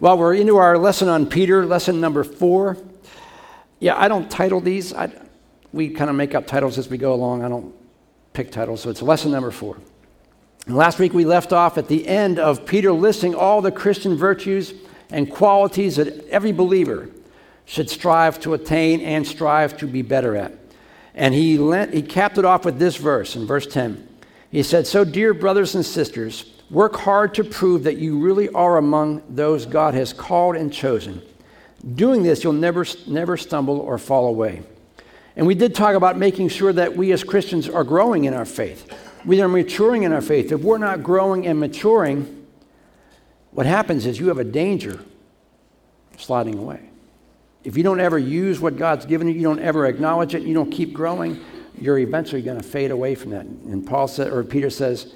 Well, 0.00 0.18
we're 0.18 0.34
into 0.34 0.56
our 0.56 0.76
lesson 0.76 1.08
on 1.08 1.26
Peter, 1.26 1.64
lesson 1.64 2.00
number 2.00 2.24
four. 2.24 2.76
Yeah, 3.78 3.96
I 3.96 4.08
don't 4.08 4.28
title 4.28 4.60
these. 4.60 4.92
I, 4.92 5.12
we 5.72 5.88
kind 5.90 6.10
of 6.10 6.16
make 6.16 6.34
up 6.34 6.48
titles 6.48 6.78
as 6.78 6.88
we 6.88 6.98
go 6.98 7.14
along. 7.14 7.44
I 7.44 7.48
don't 7.48 7.72
pick 8.32 8.50
titles, 8.50 8.80
so 8.80 8.90
it's 8.90 9.02
lesson 9.02 9.30
number 9.30 9.52
four. 9.52 9.76
And 10.66 10.76
last 10.76 10.98
week 10.98 11.12
we 11.12 11.24
left 11.24 11.52
off 11.52 11.78
at 11.78 11.86
the 11.86 12.08
end 12.08 12.40
of 12.40 12.66
Peter 12.66 12.90
listing 12.90 13.36
all 13.36 13.60
the 13.60 13.70
Christian 13.70 14.16
virtues 14.16 14.74
and 15.10 15.30
qualities 15.30 15.96
that 15.96 16.26
every 16.28 16.52
believer 16.52 17.08
should 17.64 17.88
strive 17.88 18.40
to 18.40 18.54
attain 18.54 19.00
and 19.00 19.24
strive 19.24 19.76
to 19.76 19.86
be 19.86 20.02
better 20.02 20.34
at. 20.34 20.52
And 21.14 21.34
he, 21.34 21.56
lent, 21.56 21.94
he 21.94 22.02
capped 22.02 22.36
it 22.36 22.44
off 22.44 22.64
with 22.64 22.80
this 22.80 22.96
verse 22.96 23.36
in 23.36 23.46
verse 23.46 23.66
10. 23.68 24.08
He 24.50 24.64
said, 24.64 24.88
So, 24.88 25.04
dear 25.04 25.34
brothers 25.34 25.76
and 25.76 25.86
sisters, 25.86 26.53
Work 26.74 26.96
hard 26.96 27.34
to 27.34 27.44
prove 27.44 27.84
that 27.84 27.98
you 27.98 28.18
really 28.18 28.48
are 28.48 28.78
among 28.78 29.22
those 29.28 29.64
God 29.64 29.94
has 29.94 30.12
called 30.12 30.56
and 30.56 30.72
chosen. 30.72 31.22
Doing 31.94 32.24
this, 32.24 32.42
you'll 32.42 32.52
never, 32.52 32.84
never 33.06 33.36
stumble 33.36 33.78
or 33.78 33.96
fall 33.96 34.26
away. 34.26 34.64
And 35.36 35.46
we 35.46 35.54
did 35.54 35.76
talk 35.76 35.94
about 35.94 36.18
making 36.18 36.48
sure 36.48 36.72
that 36.72 36.96
we 36.96 37.12
as 37.12 37.22
Christians 37.22 37.68
are 37.68 37.84
growing 37.84 38.24
in 38.24 38.34
our 38.34 38.44
faith. 38.44 38.92
We 39.24 39.40
are 39.40 39.46
maturing 39.46 40.02
in 40.02 40.12
our 40.12 40.20
faith. 40.20 40.50
If 40.50 40.62
we're 40.62 40.78
not 40.78 41.04
growing 41.04 41.46
and 41.46 41.60
maturing, 41.60 42.44
what 43.52 43.66
happens 43.66 44.04
is 44.04 44.18
you 44.18 44.26
have 44.26 44.38
a 44.38 44.44
danger 44.44 45.00
of 46.12 46.20
sliding 46.20 46.58
away. 46.58 46.90
If 47.62 47.76
you 47.76 47.84
don't 47.84 48.00
ever 48.00 48.18
use 48.18 48.58
what 48.58 48.76
God's 48.76 49.06
given 49.06 49.28
you, 49.28 49.34
you 49.34 49.42
don't 49.42 49.60
ever 49.60 49.86
acknowledge 49.86 50.34
it, 50.34 50.42
you 50.42 50.54
don't 50.54 50.72
keep 50.72 50.92
growing, 50.92 51.38
you're 51.80 51.98
eventually 51.98 52.42
going 52.42 52.58
to 52.58 52.66
fade 52.66 52.90
away 52.90 53.14
from 53.14 53.30
that. 53.30 53.46
And 53.46 53.86
Paul 53.86 54.08
said, 54.08 54.32
or 54.32 54.42
Peter 54.42 54.70
says, 54.70 55.14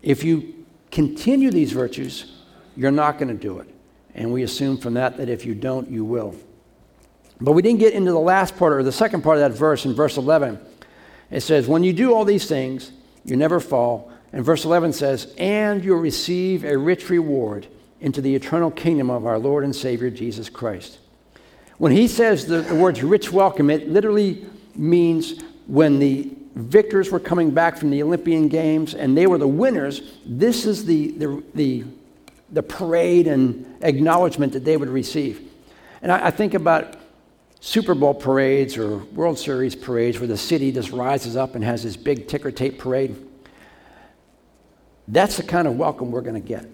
if 0.00 0.22
you 0.22 0.53
continue 0.94 1.50
these 1.50 1.72
virtues, 1.72 2.32
you're 2.76 2.92
not 2.92 3.18
going 3.18 3.28
to 3.28 3.34
do 3.34 3.58
it. 3.58 3.68
And 4.14 4.32
we 4.32 4.44
assume 4.44 4.78
from 4.78 4.94
that 4.94 5.16
that 5.16 5.28
if 5.28 5.44
you 5.44 5.54
don't, 5.54 5.90
you 5.90 6.04
will. 6.04 6.36
But 7.40 7.52
we 7.52 7.62
didn't 7.62 7.80
get 7.80 7.94
into 7.94 8.12
the 8.12 8.20
last 8.20 8.56
part 8.56 8.72
or 8.72 8.82
the 8.84 8.92
second 8.92 9.22
part 9.22 9.36
of 9.36 9.40
that 9.40 9.58
verse 9.58 9.84
in 9.84 9.92
verse 9.92 10.16
11. 10.16 10.58
It 11.32 11.40
says, 11.40 11.66
When 11.66 11.82
you 11.82 11.92
do 11.92 12.14
all 12.14 12.24
these 12.24 12.46
things, 12.46 12.92
you 13.24 13.36
never 13.36 13.58
fall. 13.58 14.12
And 14.32 14.44
verse 14.44 14.64
11 14.64 14.92
says, 14.92 15.34
And 15.36 15.84
you'll 15.84 15.98
receive 15.98 16.64
a 16.64 16.78
rich 16.78 17.10
reward 17.10 17.66
into 18.00 18.20
the 18.20 18.34
eternal 18.34 18.70
kingdom 18.70 19.10
of 19.10 19.26
our 19.26 19.38
Lord 19.38 19.64
and 19.64 19.74
Savior 19.74 20.10
Jesus 20.10 20.48
Christ. 20.48 20.98
When 21.78 21.90
he 21.90 22.06
says 22.06 22.46
the, 22.46 22.60
the 22.60 22.74
words 22.76 23.02
rich 23.02 23.32
welcome, 23.32 23.68
it 23.68 23.88
literally 23.88 24.46
means 24.76 25.42
when 25.66 25.98
the 25.98 26.36
victors 26.54 27.10
were 27.10 27.20
coming 27.20 27.50
back 27.50 27.76
from 27.76 27.90
the 27.90 28.02
Olympian 28.02 28.48
Games 28.48 28.94
and 28.94 29.16
they 29.16 29.26
were 29.26 29.38
the 29.38 29.48
winners, 29.48 30.02
this 30.24 30.66
is 30.66 30.84
the, 30.84 31.10
the, 31.12 31.42
the, 31.54 31.84
the 32.50 32.62
parade 32.62 33.26
and 33.26 33.76
acknowledgement 33.82 34.52
that 34.52 34.64
they 34.64 34.76
would 34.76 34.88
receive. 34.88 35.50
And 36.00 36.12
I, 36.12 36.26
I 36.26 36.30
think 36.30 36.54
about 36.54 36.96
Super 37.60 37.94
Bowl 37.94 38.14
parades 38.14 38.76
or 38.76 38.98
World 38.98 39.38
Series 39.38 39.74
parades 39.74 40.20
where 40.20 40.28
the 40.28 40.36
city 40.36 40.70
just 40.70 40.90
rises 40.90 41.36
up 41.36 41.54
and 41.54 41.64
has 41.64 41.82
this 41.82 41.96
big 41.96 42.28
ticker 42.28 42.50
tape 42.50 42.78
parade. 42.78 43.16
That's 45.08 45.36
the 45.36 45.42
kind 45.42 45.66
of 45.66 45.76
welcome 45.76 46.10
we're 46.10 46.20
going 46.20 46.40
to 46.40 46.46
get 46.46 46.66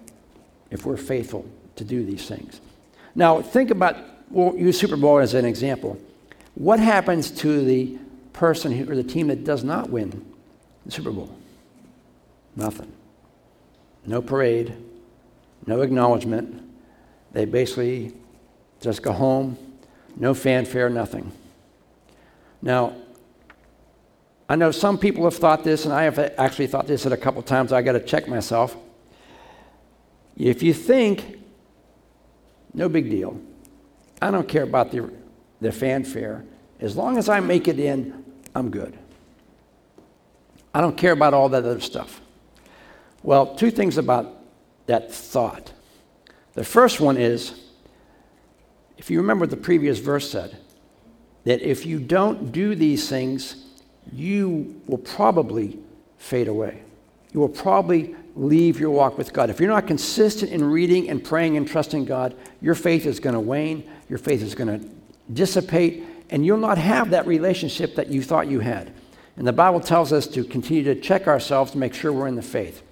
if 0.71 0.85
we're 0.85 0.97
faithful 0.97 1.47
to 1.77 1.85
do 1.85 2.05
these 2.05 2.29
things. 2.29 2.61
Now, 3.15 3.41
think 3.41 3.71
about, 3.71 3.97
we'll 4.31 4.57
use 4.57 4.79
Super 4.79 4.97
Bowl 4.97 5.19
as 5.19 5.35
an 5.35 5.45
example. 5.45 5.99
What 6.55 6.79
happens 6.79 7.31
to 7.33 7.65
the 7.65 7.99
person 8.33 8.73
who, 8.73 8.91
or 8.91 8.97
the 8.97 9.05
team 9.05 9.29
that 9.29 9.45
does 9.45 9.65
not 9.65 9.91
win 9.91 10.25
the 10.85 10.93
Super 10.93 11.11
Bowl? 11.11 11.35
Nothing. 12.57 12.93
No 14.07 14.23
parade, 14.23 14.75
no 15.67 15.83
acknowledgement. 15.83 16.63
They 17.33 17.45
basically 17.45 18.15
just 18.81 19.03
go 19.03 19.13
home, 19.13 19.57
no 20.17 20.35
fanfare, 20.35 20.89
nothing. 20.91 21.33
Now, 22.63 22.95
I 24.49 24.57
know 24.57 24.73
some 24.73 24.99
people 24.99 25.25
have 25.25 25.37
thought 25.37 25.63
this, 25.63 25.85
and 25.85 25.95
I 25.95 26.03
have 26.03 26.19
actually 26.19 26.67
thought 26.67 26.87
this 26.87 27.07
at 27.07 27.13
a 27.13 27.17
couple 27.17 27.41
times. 27.43 27.73
I 27.73 27.83
got 27.83 27.93
to 27.93 28.01
check 28.01 28.27
myself. 28.27 28.77
If 30.37 30.63
you 30.63 30.75
think, 30.75 31.39
no 32.75 32.89
big 32.89 33.11
deal, 33.11 33.41
I 34.21 34.31
don't 34.31 34.49
care 34.49 34.65
about 34.65 34.91
the, 34.91 35.11
the 35.61 35.71
fanfare. 35.71 36.45
As 36.81 36.97
long 36.97 37.17
as 37.17 37.29
I 37.29 37.41
make 37.41 37.69
it 37.69 37.79
in, 37.79 38.20
I'm 38.55 38.71
good. 38.71 38.99
I 40.75 40.81
don't 40.81 40.97
care 40.97 41.13
about 41.13 41.35
all 41.35 41.49
that 41.51 41.65
other 41.65 41.81
stuff. 41.81 42.21
Well, 43.23 43.55
two 43.55 43.71
things 43.71 43.99
about 43.99 44.37
that 44.87 45.13
thought. 45.13 45.73
The 46.55 46.65
first 46.65 47.01
one 47.01 47.17
is 47.17 47.61
if 48.99 49.11
you 49.11 49.19
remember 49.19 49.45
what 49.45 49.51
the 49.51 49.57
previous 49.57 49.99
verse 49.99 50.31
said, 50.31 50.59
that 51.45 51.63
if 51.63 51.87
you 51.87 51.99
don't 51.99 52.53
do 52.53 52.75
these 52.75 53.09
things, 53.09 53.65
you 54.13 54.81
will 54.87 54.99
probably 54.99 55.79
fade 56.19 56.49
away. 56.49 56.83
You 57.33 57.41
will 57.41 57.49
probably 57.49 58.15
leave 58.37 58.79
your 58.79 58.91
walk 58.91 59.17
with 59.17 59.33
God. 59.33 59.51
If 59.51 59.61
you're 59.61 59.71
not 59.71 59.87
consistent 59.87 60.53
in 60.53 60.65
reading 60.65 61.09
and 61.09 61.23
praying 61.23 61.57
and 61.57 61.67
trusting 61.67 62.05
God, 62.05 62.37
your 62.61 62.75
faith 62.75 63.07
is 63.07 63.21
going 63.21 63.35
to 63.35 63.41
wane, 63.41 63.89
your 64.09 64.19
faith 64.19 64.43
is 64.43 64.55
going 64.55 64.81
to 64.81 64.87
dissipate, 65.33 66.05
and 66.31 66.47
you'll 66.47 66.57
not 66.57 66.79
have 66.79 67.11
that 67.11 67.27
relationship 67.27 67.97
that 67.97 68.09
you 68.09 68.23
thought 68.23 68.47
you 68.47 68.61
had. 68.61 68.93
And 69.37 69.47
the 69.47 69.53
Bible 69.53 69.81
tells 69.81 70.13
us 70.13 70.27
to 70.29 70.45
continue 70.45 70.85
to 70.85 70.95
check 70.95 71.27
ourselves 71.27 71.73
to 71.73 71.79
make 71.79 71.93
sure 71.93 72.13
we're 72.13 72.29
in 72.29 72.37
the 72.37 72.43
faith. 72.43 72.83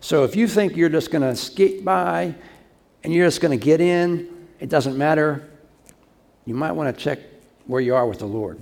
So 0.00 0.24
if 0.24 0.36
you 0.36 0.46
think 0.46 0.76
you're 0.76 0.88
just 0.88 1.10
going 1.10 1.22
to 1.22 1.34
skate 1.34 1.84
by 1.84 2.34
and 3.02 3.12
you're 3.12 3.26
just 3.26 3.40
going 3.40 3.58
to 3.58 3.64
get 3.64 3.80
in, 3.80 4.46
it 4.60 4.68
doesn't 4.68 4.96
matter, 4.96 5.48
you 6.44 6.54
might 6.54 6.72
want 6.72 6.94
to 6.94 7.02
check 7.02 7.20
where 7.66 7.80
you 7.80 7.94
are 7.94 8.06
with 8.06 8.18
the 8.18 8.26
Lord. 8.26 8.60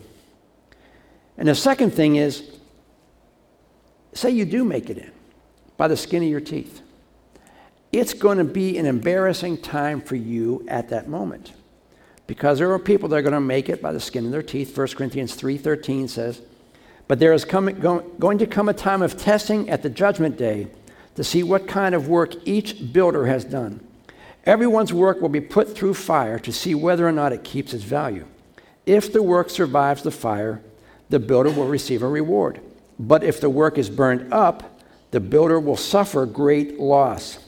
And 1.37 1.49
the 1.49 1.55
second 1.55 1.91
thing 1.91 2.17
is 2.17 2.51
say 4.15 4.31
you 4.31 4.45
do 4.45 4.65
make 4.65 4.89
it 4.89 4.99
in 4.99 5.11
by 5.77 5.89
the 5.89 5.97
skin 5.97 6.23
of 6.23 6.29
your 6.29 6.41
teeth. 6.41 6.81
It's 7.93 8.15
going 8.15 8.39
to 8.39 8.45
be 8.45 8.79
an 8.79 8.87
embarrassing 8.87 9.59
time 9.59 10.01
for 10.01 10.17
you 10.17 10.65
at 10.69 10.89
that 10.89 11.09
moment 11.09 11.53
because 12.27 12.59
there 12.59 12.73
are 12.73 12.79
people 12.79 13.09
that 13.09 13.17
are 13.17 13.23
going 13.23 13.33
to 13.33 13.41
make 13.41 13.69
it 13.69 13.81
by 13.81 13.93
the 13.93 14.01
skin 14.01 14.27
of 14.27 14.33
their 14.33 14.43
teeth. 14.43 14.77
1 14.77 14.89
Corinthians 14.89 15.37
3.13 15.37 16.09
says, 16.09 16.43
But 17.07 17.19
there 17.19 17.33
is 17.33 17.45
coming, 17.45 17.79
going 17.79 18.39
to 18.39 18.47
come 18.47 18.69
a 18.69 18.75
time 18.75 19.03
of 19.03 19.17
testing 19.17 19.71
at 19.71 19.83
the 19.83 19.91
judgment 19.91 20.37
day 20.37 20.69
to 21.15 21.25
see 21.25 21.43
what 21.43 21.67
kind 21.67 21.95
of 21.95 22.09
work 22.09 22.35
each 22.45 22.93
builder 22.93 23.27
has 23.27 23.45
done. 23.45 23.81
Everyone's 24.45 24.93
work 24.93 25.21
will 25.21 25.29
be 25.29 25.41
put 25.41 25.77
through 25.77 25.95
fire 25.95 26.39
to 26.41 26.53
see 26.53 26.75
whether 26.75 27.07
or 27.07 27.13
not 27.13 27.33
it 27.33 27.43
keeps 27.43 27.75
its 27.75 27.85
value. 27.85 28.27
If 28.85 29.13
the 29.13 29.23
work 29.23 29.51
survives 29.51 30.03
the 30.03 30.11
fire, 30.11 30.63
the 31.09 31.19
builder 31.19 31.51
will 31.51 31.67
receive 31.67 32.03
a 32.03 32.09
reward. 32.09 32.61
But 32.99 33.25
if 33.25 33.41
the 33.41 33.51
work 33.51 33.79
is 33.79 33.91
burned 33.91 34.33
up, 34.33 34.81
the 35.11 35.21
builder 35.21 35.59
will 35.59 35.77
suffer 35.77 36.27
great 36.27 36.79
loss. 36.79 37.39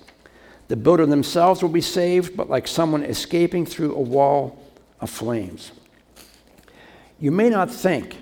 The 0.68 0.76
builder 0.76 1.06
themselves 1.06 1.62
will 1.62 1.70
be 1.70 1.80
saved, 1.80 2.36
but 2.36 2.50
like 2.50 2.66
someone 2.66 3.02
escaping 3.02 3.64
through 3.64 3.94
a 3.94 4.00
wall 4.00 4.62
of 5.00 5.10
flames. 5.10 5.72
You 7.20 7.30
may 7.30 7.50
not 7.50 7.70
think 7.70 8.16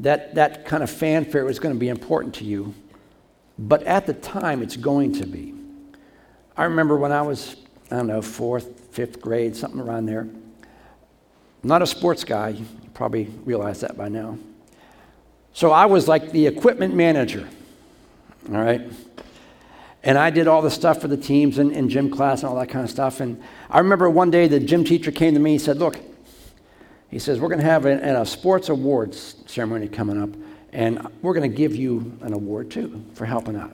that 0.00 0.34
that 0.34 0.64
kind 0.64 0.82
of 0.82 0.90
fanfare 0.90 1.48
is 1.48 1.58
going 1.58 1.74
to 1.74 1.78
be 1.78 1.88
important 1.88 2.34
to 2.36 2.44
you, 2.44 2.74
but 3.58 3.82
at 3.84 4.06
the 4.06 4.14
time 4.14 4.62
it's 4.62 4.76
going 4.76 5.12
to 5.14 5.26
be. 5.26 5.54
I 6.56 6.64
remember 6.64 6.96
when 6.96 7.12
I 7.12 7.22
was, 7.22 7.56
I 7.90 7.96
don't 7.96 8.08
know, 8.08 8.22
fourth, 8.22 8.88
fifth 8.90 9.20
grade, 9.20 9.54
something 9.56 9.80
around 9.80 10.06
there. 10.06 10.28
Not 11.62 11.82
a 11.82 11.86
sports 11.86 12.24
guy, 12.24 12.48
you 12.50 12.66
probably 12.94 13.24
realize 13.44 13.80
that 13.80 13.96
by 13.96 14.08
now. 14.08 14.38
So 15.52 15.70
I 15.70 15.86
was 15.86 16.08
like 16.08 16.32
the 16.32 16.46
equipment 16.46 16.94
manager, 16.94 17.48
all 18.48 18.56
right? 18.56 18.82
And 20.04 20.18
I 20.18 20.30
did 20.30 20.48
all 20.48 20.62
the 20.62 20.70
stuff 20.70 21.00
for 21.00 21.08
the 21.08 21.16
teams 21.16 21.58
and, 21.58 21.72
and 21.72 21.88
gym 21.88 22.10
class 22.10 22.42
and 22.42 22.50
all 22.50 22.58
that 22.58 22.68
kind 22.68 22.84
of 22.84 22.90
stuff. 22.90 23.20
And 23.20 23.40
I 23.70 23.78
remember 23.78 24.10
one 24.10 24.30
day 24.30 24.48
the 24.48 24.58
gym 24.58 24.84
teacher 24.84 25.12
came 25.12 25.34
to 25.34 25.40
me 25.40 25.52
and 25.52 25.60
said, 25.60 25.78
Look, 25.78 25.98
he 27.08 27.18
says, 27.18 27.38
We're 27.38 27.48
going 27.48 27.60
to 27.60 27.66
have 27.66 27.86
a, 27.86 28.20
a 28.20 28.26
sports 28.26 28.68
awards 28.68 29.36
ceremony 29.46 29.88
coming 29.88 30.20
up, 30.20 30.30
and 30.72 31.06
we're 31.22 31.34
going 31.34 31.48
to 31.48 31.56
give 31.56 31.76
you 31.76 32.18
an 32.22 32.32
award 32.32 32.70
too 32.70 33.04
for 33.14 33.26
helping 33.26 33.56
out. 33.56 33.72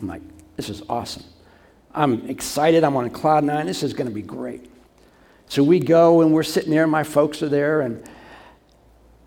I'm 0.00 0.08
like, 0.08 0.22
This 0.56 0.68
is 0.68 0.82
awesome. 0.88 1.24
I'm 1.94 2.28
excited. 2.28 2.84
I'm 2.84 2.96
on 2.96 3.08
cloud 3.10 3.44
nine. 3.44 3.66
This 3.66 3.82
is 3.82 3.92
going 3.92 4.08
to 4.08 4.14
be 4.14 4.22
great. 4.22 4.70
So 5.46 5.62
we 5.62 5.80
go 5.80 6.20
and 6.20 6.32
we're 6.32 6.42
sitting 6.42 6.70
there, 6.70 6.82
and 6.82 6.92
my 6.92 7.04
folks 7.04 7.42
are 7.42 7.48
there, 7.48 7.80
and 7.80 8.02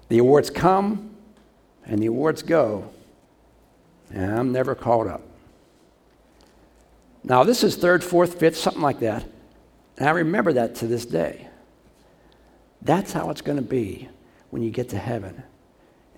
the 0.09 0.19
awards 0.19 0.49
come 0.49 1.13
and 1.85 2.01
the 2.01 2.07
awards 2.07 2.43
go, 2.43 2.89
and 4.11 4.33
I'm 4.33 4.51
never 4.51 4.75
called 4.75 5.07
up. 5.07 5.21
Now, 7.23 7.43
this 7.43 7.63
is 7.63 7.75
third, 7.75 8.03
fourth, 8.03 8.39
fifth, 8.39 8.57
something 8.57 8.81
like 8.81 8.99
that. 8.99 9.25
And 9.97 10.07
I 10.07 10.11
remember 10.11 10.53
that 10.53 10.75
to 10.75 10.87
this 10.87 11.05
day. 11.05 11.47
That's 12.81 13.13
how 13.13 13.29
it's 13.29 13.41
going 13.41 13.57
to 13.57 13.63
be 13.63 14.09
when 14.49 14.61
you 14.61 14.71
get 14.71 14.89
to 14.89 14.97
heaven. 14.97 15.41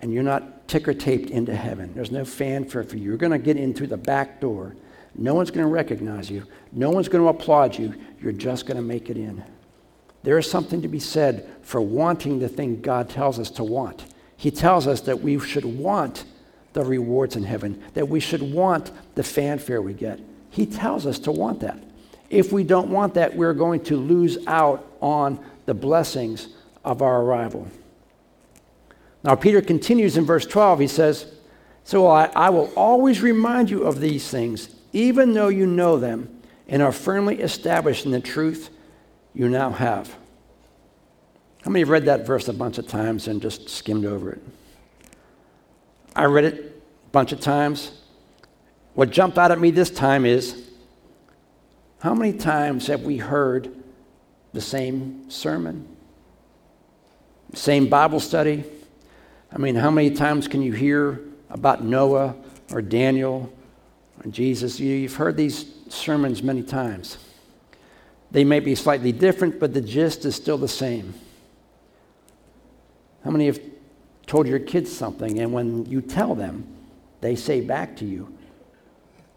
And 0.00 0.12
you're 0.12 0.22
not 0.22 0.68
ticker 0.68 0.92
taped 0.92 1.30
into 1.30 1.54
heaven. 1.54 1.94
There's 1.94 2.10
no 2.10 2.24
fanfare 2.24 2.82
for 2.82 2.96
you. 2.96 3.04
You're 3.04 3.16
going 3.16 3.32
to 3.32 3.38
get 3.38 3.56
in 3.56 3.72
through 3.72 3.86
the 3.86 3.96
back 3.96 4.40
door. 4.40 4.74
No 5.14 5.34
one's 5.34 5.50
going 5.50 5.64
to 5.64 5.72
recognize 5.72 6.30
you. 6.30 6.44
No 6.72 6.90
one's 6.90 7.08
going 7.08 7.22
to 7.22 7.28
applaud 7.28 7.78
you. 7.78 7.94
You're 8.20 8.32
just 8.32 8.66
going 8.66 8.76
to 8.76 8.82
make 8.82 9.08
it 9.08 9.16
in. 9.16 9.42
There 10.22 10.38
is 10.38 10.50
something 10.50 10.82
to 10.82 10.88
be 10.88 10.98
said 10.98 11.48
for 11.62 11.80
wanting 11.80 12.40
the 12.40 12.48
thing 12.48 12.80
God 12.80 13.08
tells 13.08 13.38
us 13.38 13.50
to 13.52 13.64
want. 13.64 14.04
He 14.36 14.50
tells 14.50 14.86
us 14.86 15.00
that 15.02 15.20
we 15.20 15.38
should 15.38 15.64
want 15.64 16.24
the 16.72 16.84
rewards 16.84 17.36
in 17.36 17.44
heaven, 17.44 17.82
that 17.94 18.08
we 18.08 18.20
should 18.20 18.42
want 18.42 18.90
the 19.14 19.22
fanfare 19.22 19.80
we 19.80 19.94
get. 19.94 20.20
He 20.56 20.64
tells 20.64 21.04
us 21.04 21.18
to 21.18 21.32
want 21.32 21.60
that. 21.60 21.78
If 22.30 22.50
we 22.50 22.64
don't 22.64 22.88
want 22.88 23.12
that, 23.12 23.36
we're 23.36 23.52
going 23.52 23.84
to 23.84 23.96
lose 23.98 24.38
out 24.46 24.90
on 25.02 25.38
the 25.66 25.74
blessings 25.74 26.48
of 26.82 27.02
our 27.02 27.20
arrival. 27.20 27.68
Now, 29.22 29.34
Peter 29.34 29.60
continues 29.60 30.16
in 30.16 30.24
verse 30.24 30.46
12. 30.46 30.80
He 30.80 30.86
says, 30.86 31.26
So 31.84 32.06
I, 32.06 32.30
I 32.34 32.48
will 32.48 32.72
always 32.74 33.20
remind 33.20 33.68
you 33.68 33.82
of 33.82 34.00
these 34.00 34.30
things, 34.30 34.74
even 34.94 35.34
though 35.34 35.48
you 35.48 35.66
know 35.66 35.98
them 35.98 36.40
and 36.68 36.80
are 36.80 36.90
firmly 36.90 37.42
established 37.42 38.06
in 38.06 38.12
the 38.12 38.20
truth 38.20 38.70
you 39.34 39.50
now 39.50 39.68
have. 39.68 40.08
How 41.64 41.70
many 41.70 41.80
have 41.80 41.90
read 41.90 42.06
that 42.06 42.26
verse 42.26 42.48
a 42.48 42.54
bunch 42.54 42.78
of 42.78 42.88
times 42.88 43.28
and 43.28 43.42
just 43.42 43.68
skimmed 43.68 44.06
over 44.06 44.32
it? 44.32 44.42
I 46.14 46.24
read 46.24 46.44
it 46.44 46.82
a 47.08 47.10
bunch 47.10 47.32
of 47.32 47.40
times. 47.40 47.90
What 48.96 49.10
jumped 49.10 49.36
out 49.36 49.50
at 49.50 49.60
me 49.60 49.70
this 49.70 49.90
time 49.90 50.24
is 50.24 50.70
how 51.98 52.14
many 52.14 52.32
times 52.32 52.86
have 52.86 53.02
we 53.02 53.18
heard 53.18 53.70
the 54.54 54.60
same 54.62 55.30
sermon, 55.30 55.86
same 57.52 57.90
Bible 57.90 58.20
study? 58.20 58.64
I 59.52 59.58
mean, 59.58 59.74
how 59.74 59.90
many 59.90 60.12
times 60.12 60.48
can 60.48 60.62
you 60.62 60.72
hear 60.72 61.20
about 61.50 61.84
Noah 61.84 62.36
or 62.72 62.80
Daniel 62.80 63.52
or 64.24 64.30
Jesus? 64.30 64.80
You've 64.80 65.16
heard 65.16 65.36
these 65.36 65.66
sermons 65.90 66.42
many 66.42 66.62
times. 66.62 67.18
They 68.30 68.44
may 68.44 68.60
be 68.60 68.74
slightly 68.74 69.12
different, 69.12 69.60
but 69.60 69.74
the 69.74 69.82
gist 69.82 70.24
is 70.24 70.34
still 70.34 70.56
the 70.56 70.68
same. 70.68 71.12
How 73.24 73.30
many 73.30 73.44
have 73.44 73.60
told 74.26 74.48
your 74.48 74.58
kids 74.58 74.90
something, 74.90 75.38
and 75.38 75.52
when 75.52 75.84
you 75.84 76.00
tell 76.00 76.34
them, 76.34 76.66
they 77.20 77.36
say 77.36 77.60
back 77.60 77.94
to 77.98 78.06
you, 78.06 78.32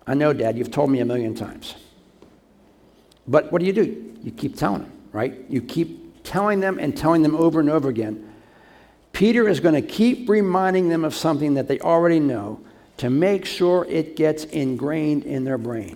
I 0.10 0.16
know, 0.16 0.34
Dad, 0.34 0.58
you've 0.58 0.72
told 0.72 0.90
me 0.90 1.02
a 1.02 1.06
million 1.06 1.36
times. 1.36 1.76
But 3.28 3.52
what 3.52 3.60
do 3.60 3.68
you 3.68 3.74
do? 3.74 4.16
You 4.24 4.32
keep 4.32 4.58
telling 4.58 4.82
them, 4.82 4.92
right? 5.12 5.46
You 5.48 5.62
keep 5.62 6.24
telling 6.24 6.60
them 6.60 6.80
and 6.80 6.98
telling 6.98 7.22
them 7.22 7.36
over 7.36 7.60
and 7.60 7.70
over 7.70 7.90
again. 7.90 8.34
Peter 9.14 9.48
is 9.48 9.60
going 9.60 9.76
to 9.76 9.88
keep 9.88 10.28
reminding 10.28 10.90
them 10.90 11.06
of 11.06 11.14
something 11.14 11.54
that 11.54 11.68
they 11.68 11.80
already 11.80 12.20
know 12.20 12.60
to 12.98 13.12
make 13.12 13.46
sure 13.46 13.86
it 13.88 14.16
gets 14.16 14.46
ingrained 14.46 15.26
in 15.26 15.44
their 15.44 15.60
brain 15.60 15.96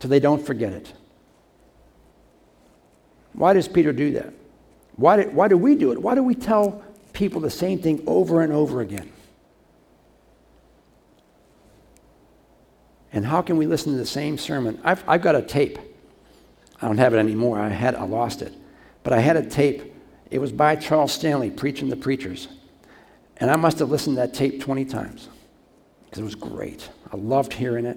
so 0.00 0.08
they 0.08 0.20
don't 0.20 0.44
forget 0.44 0.72
it. 0.72 0.94
Why 3.34 3.52
does 3.52 3.68
Peter 3.68 3.92
do 3.92 4.12
that? 4.12 4.32
Why 4.96 5.22
do, 5.22 5.28
why 5.28 5.48
do 5.48 5.58
we 5.58 5.74
do 5.74 5.92
it? 5.92 6.00
Why 6.00 6.14
do 6.14 6.22
we 6.22 6.34
tell 6.34 6.82
people 7.12 7.42
the 7.42 7.50
same 7.50 7.80
thing 7.80 8.02
over 8.06 8.40
and 8.40 8.50
over 8.50 8.80
again? 8.80 9.12
And 13.14 13.24
how 13.24 13.42
can 13.42 13.56
we 13.56 13.66
listen 13.66 13.92
to 13.92 13.98
the 13.98 14.04
same 14.04 14.36
sermon? 14.36 14.80
I've, 14.82 15.04
I've 15.08 15.22
got 15.22 15.36
a 15.36 15.42
tape. 15.42 15.78
I 16.82 16.88
don't 16.88 16.98
have 16.98 17.14
it 17.14 17.18
anymore. 17.18 17.60
I 17.60 17.68
had 17.68 17.94
I 17.94 18.02
lost 18.02 18.42
it. 18.42 18.52
But 19.04 19.12
I 19.12 19.20
had 19.20 19.36
a 19.36 19.46
tape. 19.48 19.94
It 20.32 20.40
was 20.40 20.50
by 20.50 20.74
Charles 20.74 21.12
Stanley 21.12 21.48
preaching 21.48 21.88
the 21.88 21.96
preachers. 21.96 22.48
And 23.36 23.52
I 23.52 23.56
must 23.56 23.78
have 23.78 23.88
listened 23.88 24.16
to 24.16 24.22
that 24.22 24.34
tape 24.34 24.60
20 24.60 24.84
times 24.86 25.28
because 26.04 26.18
it 26.18 26.24
was 26.24 26.34
great. 26.34 26.90
I 27.12 27.16
loved 27.16 27.52
hearing 27.52 27.86
it. 27.86 27.96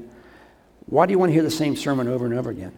Why 0.86 1.08
do 1.08 1.14
you 1.14 1.20
want 1.20 1.32
to 1.32 1.34
hear 1.34 1.44
the 1.44 1.50
same 1.50 1.76
sermon 1.76 2.08
over 2.08 2.26
and 2.26 2.36
over 2.36 2.52
again? 2.52 2.78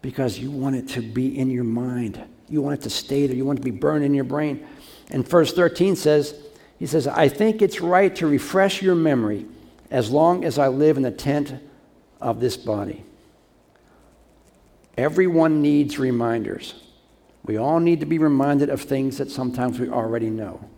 Because 0.00 0.38
you 0.38 0.52
want 0.52 0.76
it 0.76 0.88
to 0.90 1.02
be 1.02 1.36
in 1.36 1.50
your 1.50 1.64
mind. 1.64 2.22
You 2.48 2.62
want 2.62 2.78
it 2.78 2.82
to 2.84 2.90
stay 2.90 3.26
there. 3.26 3.34
You 3.34 3.44
want 3.44 3.58
it 3.58 3.62
to 3.62 3.70
be 3.70 3.76
burned 3.76 4.04
in 4.04 4.14
your 4.14 4.24
brain. 4.24 4.64
And 5.08 5.28
verse 5.28 5.52
13 5.52 5.96
says, 5.96 6.36
he 6.78 6.86
says, 6.86 7.08
I 7.08 7.28
think 7.28 7.62
it's 7.62 7.80
right 7.80 8.14
to 8.14 8.28
refresh 8.28 8.80
your 8.80 8.94
memory 8.94 9.46
as 9.90 10.10
long 10.10 10.44
as 10.44 10.56
I 10.56 10.68
live 10.68 10.96
in 10.96 11.02
the 11.02 11.10
tent 11.10 11.60
of 12.20 12.40
this 12.40 12.56
body. 12.56 13.04
Everyone 14.96 15.62
needs 15.62 15.98
reminders. 15.98 16.74
We 17.44 17.56
all 17.56 17.80
need 17.80 18.00
to 18.00 18.06
be 18.06 18.18
reminded 18.18 18.68
of 18.68 18.82
things 18.82 19.18
that 19.18 19.30
sometimes 19.30 19.80
we 19.80 19.88
already 19.88 20.28
know. 20.28 20.68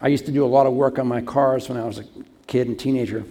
I 0.00 0.08
used 0.08 0.26
to 0.26 0.32
do 0.32 0.44
a 0.44 0.48
lot 0.48 0.66
of 0.66 0.74
work 0.74 0.98
on 0.98 1.06
my 1.06 1.20
cars 1.20 1.68
when 1.68 1.78
I 1.78 1.84
was 1.84 1.98
a 1.98 2.04
kid 2.46 2.68
and 2.68 2.78
teenager. 2.78 3.24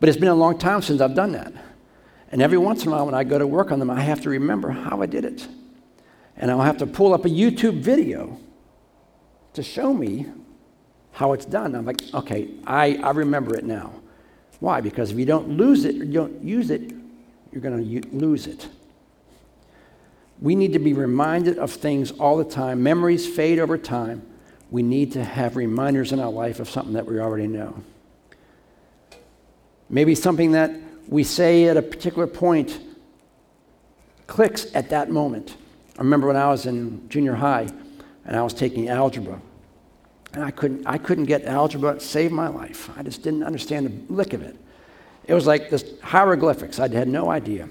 But 0.00 0.08
it's 0.08 0.18
been 0.18 0.28
a 0.28 0.34
long 0.34 0.58
time 0.58 0.82
since 0.82 1.00
I've 1.00 1.14
done 1.14 1.32
that. 1.32 1.52
And 2.30 2.42
every 2.42 2.58
once 2.58 2.82
in 2.82 2.88
a 2.88 2.92
while, 2.92 3.06
when 3.06 3.14
I 3.14 3.24
go 3.24 3.38
to 3.38 3.46
work 3.46 3.70
on 3.70 3.78
them, 3.78 3.90
I 3.90 4.00
have 4.00 4.20
to 4.22 4.30
remember 4.30 4.70
how 4.70 5.00
I 5.02 5.06
did 5.06 5.24
it. 5.24 5.46
And 6.36 6.50
I'll 6.50 6.62
have 6.62 6.78
to 6.78 6.86
pull 6.86 7.14
up 7.14 7.24
a 7.24 7.28
YouTube 7.28 7.80
video 7.80 8.38
to 9.52 9.62
show 9.62 9.94
me 9.94 10.26
how 11.12 11.32
it's 11.32 11.44
done. 11.44 11.76
I'm 11.76 11.84
like, 11.84 12.02
okay, 12.12 12.50
I, 12.66 12.96
I 12.96 13.10
remember 13.10 13.56
it 13.56 13.64
now. 13.64 13.92
Why? 14.64 14.80
Because 14.80 15.10
if 15.10 15.18
you 15.18 15.26
don't 15.26 15.58
lose 15.58 15.84
it, 15.84 15.96
you 15.96 16.06
don't 16.06 16.42
use 16.42 16.70
it, 16.70 16.90
you're 17.52 17.60
going 17.60 17.84
to 17.84 18.16
lose 18.16 18.46
it. 18.46 18.66
We 20.40 20.54
need 20.54 20.72
to 20.72 20.78
be 20.78 20.94
reminded 20.94 21.58
of 21.58 21.70
things 21.70 22.12
all 22.12 22.38
the 22.38 22.46
time. 22.46 22.82
Memories 22.82 23.26
fade 23.26 23.58
over 23.58 23.76
time. 23.76 24.22
We 24.70 24.82
need 24.82 25.12
to 25.12 25.22
have 25.22 25.56
reminders 25.56 26.12
in 26.12 26.18
our 26.18 26.30
life 26.30 26.60
of 26.60 26.70
something 26.70 26.94
that 26.94 27.04
we 27.04 27.20
already 27.20 27.46
know. 27.46 27.82
Maybe 29.90 30.14
something 30.14 30.52
that 30.52 30.74
we 31.08 31.24
say 31.24 31.64
at 31.64 31.76
a 31.76 31.82
particular 31.82 32.26
point 32.26 32.80
clicks 34.26 34.74
at 34.74 34.88
that 34.88 35.10
moment. 35.10 35.58
I 35.98 36.00
remember 36.00 36.28
when 36.28 36.36
I 36.36 36.48
was 36.48 36.64
in 36.64 37.06
junior 37.10 37.34
high 37.34 37.68
and 38.24 38.34
I 38.34 38.42
was 38.42 38.54
taking 38.54 38.88
algebra. 38.88 39.42
And 40.34 40.42
I 40.42 40.50
couldn't, 40.50 40.84
I 40.86 40.98
couldn't 40.98 41.26
get 41.26 41.44
algebra 41.44 41.94
to 41.94 42.00
save 42.00 42.32
my 42.32 42.48
life. 42.48 42.90
I 42.96 43.02
just 43.02 43.22
didn't 43.22 43.44
understand 43.44 43.86
the 43.86 44.12
lick 44.12 44.32
of 44.32 44.42
it. 44.42 44.56
It 45.26 45.34
was 45.34 45.46
like 45.46 45.70
this 45.70 45.84
hieroglyphics. 46.02 46.80
I 46.80 46.88
had 46.88 47.08
no 47.08 47.30
idea. 47.30 47.68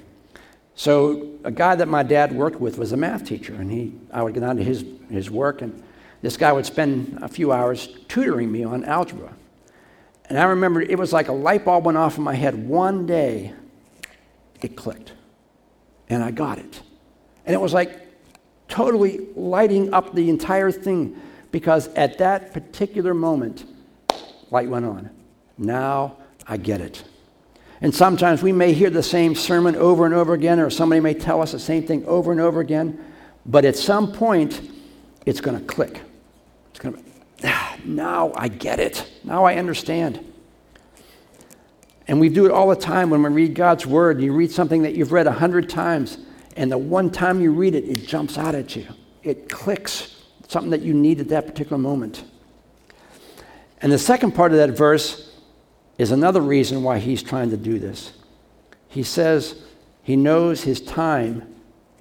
So 0.75 1.29
a 1.43 1.51
guy 1.51 1.75
that 1.75 1.87
my 1.87 2.03
dad 2.03 2.33
worked 2.33 2.59
with 2.59 2.77
was 2.77 2.93
a 2.93 2.97
math 2.97 3.25
teacher, 3.25 3.53
and 3.53 3.69
he, 3.69 3.93
I 4.11 4.23
would 4.23 4.33
get 4.33 4.43
on 4.43 4.57
to 4.57 4.63
his, 4.63 4.85
his 5.09 5.29
work, 5.29 5.61
and 5.61 5.83
this 6.21 6.37
guy 6.37 6.51
would 6.51 6.65
spend 6.65 7.19
a 7.21 7.27
few 7.27 7.51
hours 7.51 7.89
tutoring 8.07 8.51
me 8.51 8.63
on 8.63 8.85
algebra. 8.85 9.33
And 10.29 10.39
I 10.39 10.45
remember 10.45 10.81
it 10.81 10.97
was 10.97 11.11
like 11.11 11.27
a 11.27 11.33
light 11.33 11.65
bulb 11.65 11.85
went 11.85 11.97
off 11.97 12.17
in 12.17 12.23
my 12.23 12.33
head. 12.33 12.55
One 12.67 13.05
day, 13.05 13.53
it 14.61 14.77
clicked, 14.77 15.11
and 16.09 16.23
I 16.23 16.31
got 16.31 16.59
it. 16.59 16.81
And 17.45 17.53
it 17.53 17.59
was 17.59 17.73
like 17.73 17.99
totally 18.69 19.27
lighting 19.35 19.93
up 19.93 20.15
the 20.15 20.29
entire 20.29 20.71
thing 20.71 21.21
because 21.53 21.87
at 21.89 22.17
that 22.17 22.51
particular 22.51 23.13
moment, 23.13 23.63
light 24.49 24.67
went 24.67 24.83
on. 24.83 25.11
Now 25.55 26.17
I 26.47 26.57
get 26.57 26.81
it. 26.81 27.03
And 27.79 27.93
sometimes 27.93 28.41
we 28.41 28.51
may 28.51 28.73
hear 28.73 28.89
the 28.89 29.03
same 29.03 29.35
sermon 29.35 29.75
over 29.75 30.05
and 30.05 30.15
over 30.15 30.33
again, 30.33 30.59
or 30.59 30.71
somebody 30.71 30.99
may 30.99 31.13
tell 31.13 31.43
us 31.43 31.51
the 31.51 31.59
same 31.59 31.85
thing 31.85 32.03
over 32.05 32.31
and 32.31 32.41
over 32.41 32.59
again, 32.59 32.99
but 33.45 33.65
at 33.65 33.75
some 33.75 34.11
point, 34.11 34.71
it's 35.27 35.41
going 35.41 35.59
to 35.59 35.63
click. 35.65 36.01
It's 36.71 36.79
going 36.79 36.95
to, 36.95 37.03
ah, 37.43 37.77
now 37.85 38.31
I 38.35 38.47
get 38.47 38.79
it. 38.79 39.07
Now 39.23 39.43
I 39.43 39.55
understand. 39.55 40.25
And 42.07 42.19
we 42.19 42.29
do 42.29 42.45
it 42.45 42.51
all 42.51 42.67
the 42.69 42.75
time 42.75 43.11
when 43.11 43.21
we 43.21 43.29
read 43.29 43.53
God's 43.53 43.85
word. 43.85 44.19
You 44.21 44.33
read 44.33 44.51
something 44.51 44.81
that 44.81 44.95
you've 44.95 45.11
read 45.11 45.27
a 45.27 45.31
hundred 45.31 45.69
times, 45.69 46.17
and 46.57 46.71
the 46.71 46.79
one 46.79 47.11
time 47.11 47.41
you 47.41 47.51
read 47.51 47.75
it, 47.75 47.83
it 47.83 48.07
jumps 48.07 48.39
out 48.39 48.55
at 48.55 48.75
you. 48.75 48.87
It 49.21 49.49
clicks, 49.49 50.22
something 50.47 50.71
that 50.71 50.81
you 50.81 50.93
need 50.93 51.19
at 51.19 51.29
that 51.29 51.47
particular 51.47 51.77
moment. 51.77 52.23
And 53.81 53.91
the 53.91 53.99
second 53.99 54.33
part 54.33 54.51
of 54.51 54.57
that 54.57 54.71
verse 54.71 55.31
is 55.97 56.11
another 56.11 56.41
reason 56.41 56.83
why 56.83 56.99
he's 56.99 57.21
trying 57.21 57.49
to 57.49 57.57
do 57.57 57.79
this. 57.79 58.13
He 58.87 59.03
says 59.03 59.61
he 60.03 60.15
knows 60.15 60.63
his 60.63 60.81
time 60.81 61.53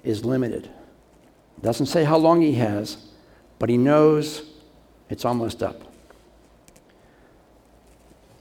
is 0.03 0.25
limited. 0.25 0.69
Doesn't 1.61 1.85
say 1.85 2.03
how 2.03 2.17
long 2.17 2.41
he 2.41 2.53
has, 2.55 2.97
but 3.59 3.69
he 3.69 3.77
knows 3.77 4.43
it's 5.09 5.25
almost 5.25 5.63
up. 5.63 5.81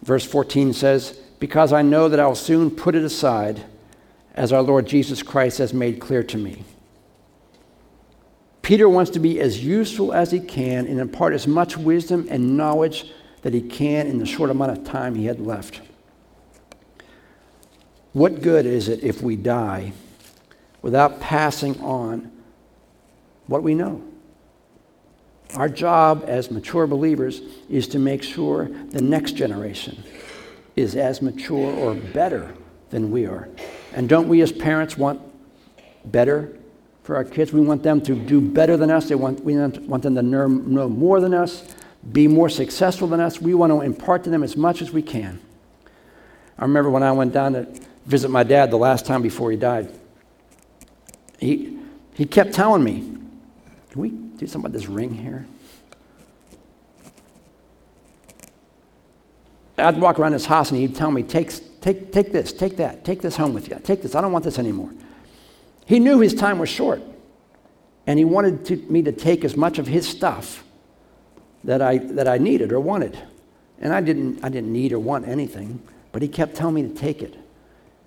Verse 0.03 0.25
14 0.25 0.73
says, 0.73 1.21
Because 1.39 1.73
I 1.73 1.83
know 1.83 2.09
that 2.09 2.19
I'll 2.19 2.35
soon 2.35 2.71
put 2.71 2.95
it 2.95 3.05
aside, 3.05 3.63
as 4.35 4.53
our 4.53 4.63
Lord 4.63 4.87
Jesus 4.87 5.23
Christ 5.23 5.59
has 5.59 5.73
made 5.73 6.01
clear 6.01 6.23
to 6.25 6.39
me. 6.39 6.65
Peter 8.62 8.88
wants 8.88 9.11
to 9.11 9.19
be 9.19 9.40
as 9.40 9.64
useful 9.64 10.12
as 10.12 10.31
he 10.31 10.38
can 10.38 10.87
and 10.87 11.00
impart 11.00 11.35
as 11.35 11.47
much 11.47 11.76
wisdom 11.76 12.26
and 12.31 12.57
knowledge 12.57 13.12
that 13.42 13.52
he 13.52 13.61
can 13.61 14.07
in 14.07 14.19
the 14.19 14.26
short 14.26 14.50
amount 14.50 14.71
of 14.71 14.85
time 14.85 15.16
he 15.16 15.26
had 15.26 15.40
left. 15.40 15.81
What 18.12 18.40
good 18.40 18.64
is 18.64 18.88
it 18.88 19.02
if 19.02 19.21
we 19.21 19.37
die 19.37 19.92
without 20.81 21.21
passing 21.21 21.81
on 21.81 22.31
what 23.49 23.62
we 23.62 23.75
know? 23.75 24.02
Our 25.57 25.69
job 25.69 26.25
as 26.26 26.50
mature 26.50 26.87
believers 26.87 27.42
is 27.69 27.88
to 27.88 27.99
make 27.99 28.23
sure 28.23 28.71
the 28.90 29.02
next 29.02 29.33
generation 29.33 30.02
is 30.76 30.95
as 30.95 31.21
mature 31.21 31.73
or 31.75 31.95
better 31.95 32.54
than 32.90 33.11
we 33.11 33.26
are. 33.26 33.49
And 33.92 34.09
don't 34.09 34.28
we 34.28 34.40
as 34.40 34.52
parents 34.52 34.97
want 34.97 35.21
better 36.04 36.57
for 37.03 37.17
our 37.17 37.25
kids? 37.25 37.53
We 37.53 37.61
want 37.61 37.83
them 37.83 38.01
to 38.03 38.15
do 38.15 38.41
better 38.41 38.77
than 38.77 38.91
us. 38.91 39.09
They 39.09 39.15
want, 39.15 39.45
we 39.45 39.57
want 39.57 40.03
them 40.03 40.15
to 40.15 40.23
know 40.23 40.89
more 40.89 41.21
than 41.21 41.35
us, 41.35 41.65
be 42.13 42.29
more 42.29 42.49
successful 42.49 43.09
than 43.09 43.21
us. 43.21 43.41
We 43.41 43.55
want 43.55 43.71
to 43.73 43.81
impart 43.81 44.25
to 44.25 44.31
them 44.31 44.43
as 44.43 44.57
much 44.57 44.83
as 44.83 44.91
we 44.93 45.03
can. 45.03 45.41
I 46.59 46.63
remember 46.63 46.91
when 46.91 47.03
I 47.03 47.13
went 47.13 47.33
down 47.33 47.55
to 47.55 47.67
visit 48.07 48.31
my 48.31 48.43
dad 48.43 48.71
the 48.71 48.77
last 48.77 49.07
time 49.07 49.23
before 49.23 49.51
he 49.51 49.57
died. 49.57 49.93
He, 51.39 51.79
he 52.15 52.27
kept 52.27 52.53
telling 52.53 52.85
me, 52.85 53.01
Can 53.91 54.01
we 54.01 54.11
do 54.11 54.47
something 54.47 54.67
about 54.67 54.73
this 54.73 54.87
ring 54.87 55.15
here? 55.15 55.47
I'd 59.79 60.01
walk 60.01 60.19
around 60.19 60.33
his 60.33 60.47
house 60.47 60.71
and 60.71 60.79
he'd 60.79 60.95
tell 60.95 61.11
me, 61.11 61.23
take, 61.23 61.51
take, 61.81 62.13
take 62.13 62.33
this, 62.33 62.53
take 62.53 62.77
that, 62.77 63.05
take 63.05 63.21
this 63.21 63.37
home 63.37 63.55
with 63.55 63.69
you. 63.69 63.81
Take 63.83 64.03
this. 64.03 64.15
I 64.15 64.21
don't 64.21 64.33
want 64.33 64.45
this 64.45 64.59
anymore. 64.59 64.91
He 65.87 65.99
knew 65.99 66.21
his 66.21 66.35
time 66.35 66.59
was 66.59 66.69
short. 66.69 67.03
And 68.07 68.19
he 68.19 68.25
wanted 68.25 68.65
to, 68.67 68.77
me 68.77 69.03
to 69.03 69.12
take 69.12 69.45
as 69.45 69.57
much 69.57 69.79
of 69.79 69.87
his 69.87 70.09
stuff 70.09 70.65
that 71.65 71.81
I, 71.81 71.99
that 71.99 72.27
I 72.27 72.39
needed 72.39 72.73
or 72.73 72.81
wanted. 72.81 73.19
And 73.79 73.93
I 73.93 74.01
didn't, 74.01 74.45
I 74.45 74.49
didn't 74.49 74.73
need 74.73 74.93
or 74.93 74.99
want 74.99 75.29
anything, 75.29 75.83
but 76.11 76.23
he 76.23 76.29
kept 76.29 76.57
telling 76.57 76.75
me 76.75 76.83
to 76.83 76.95
take 76.95 77.23
it. 77.23 77.37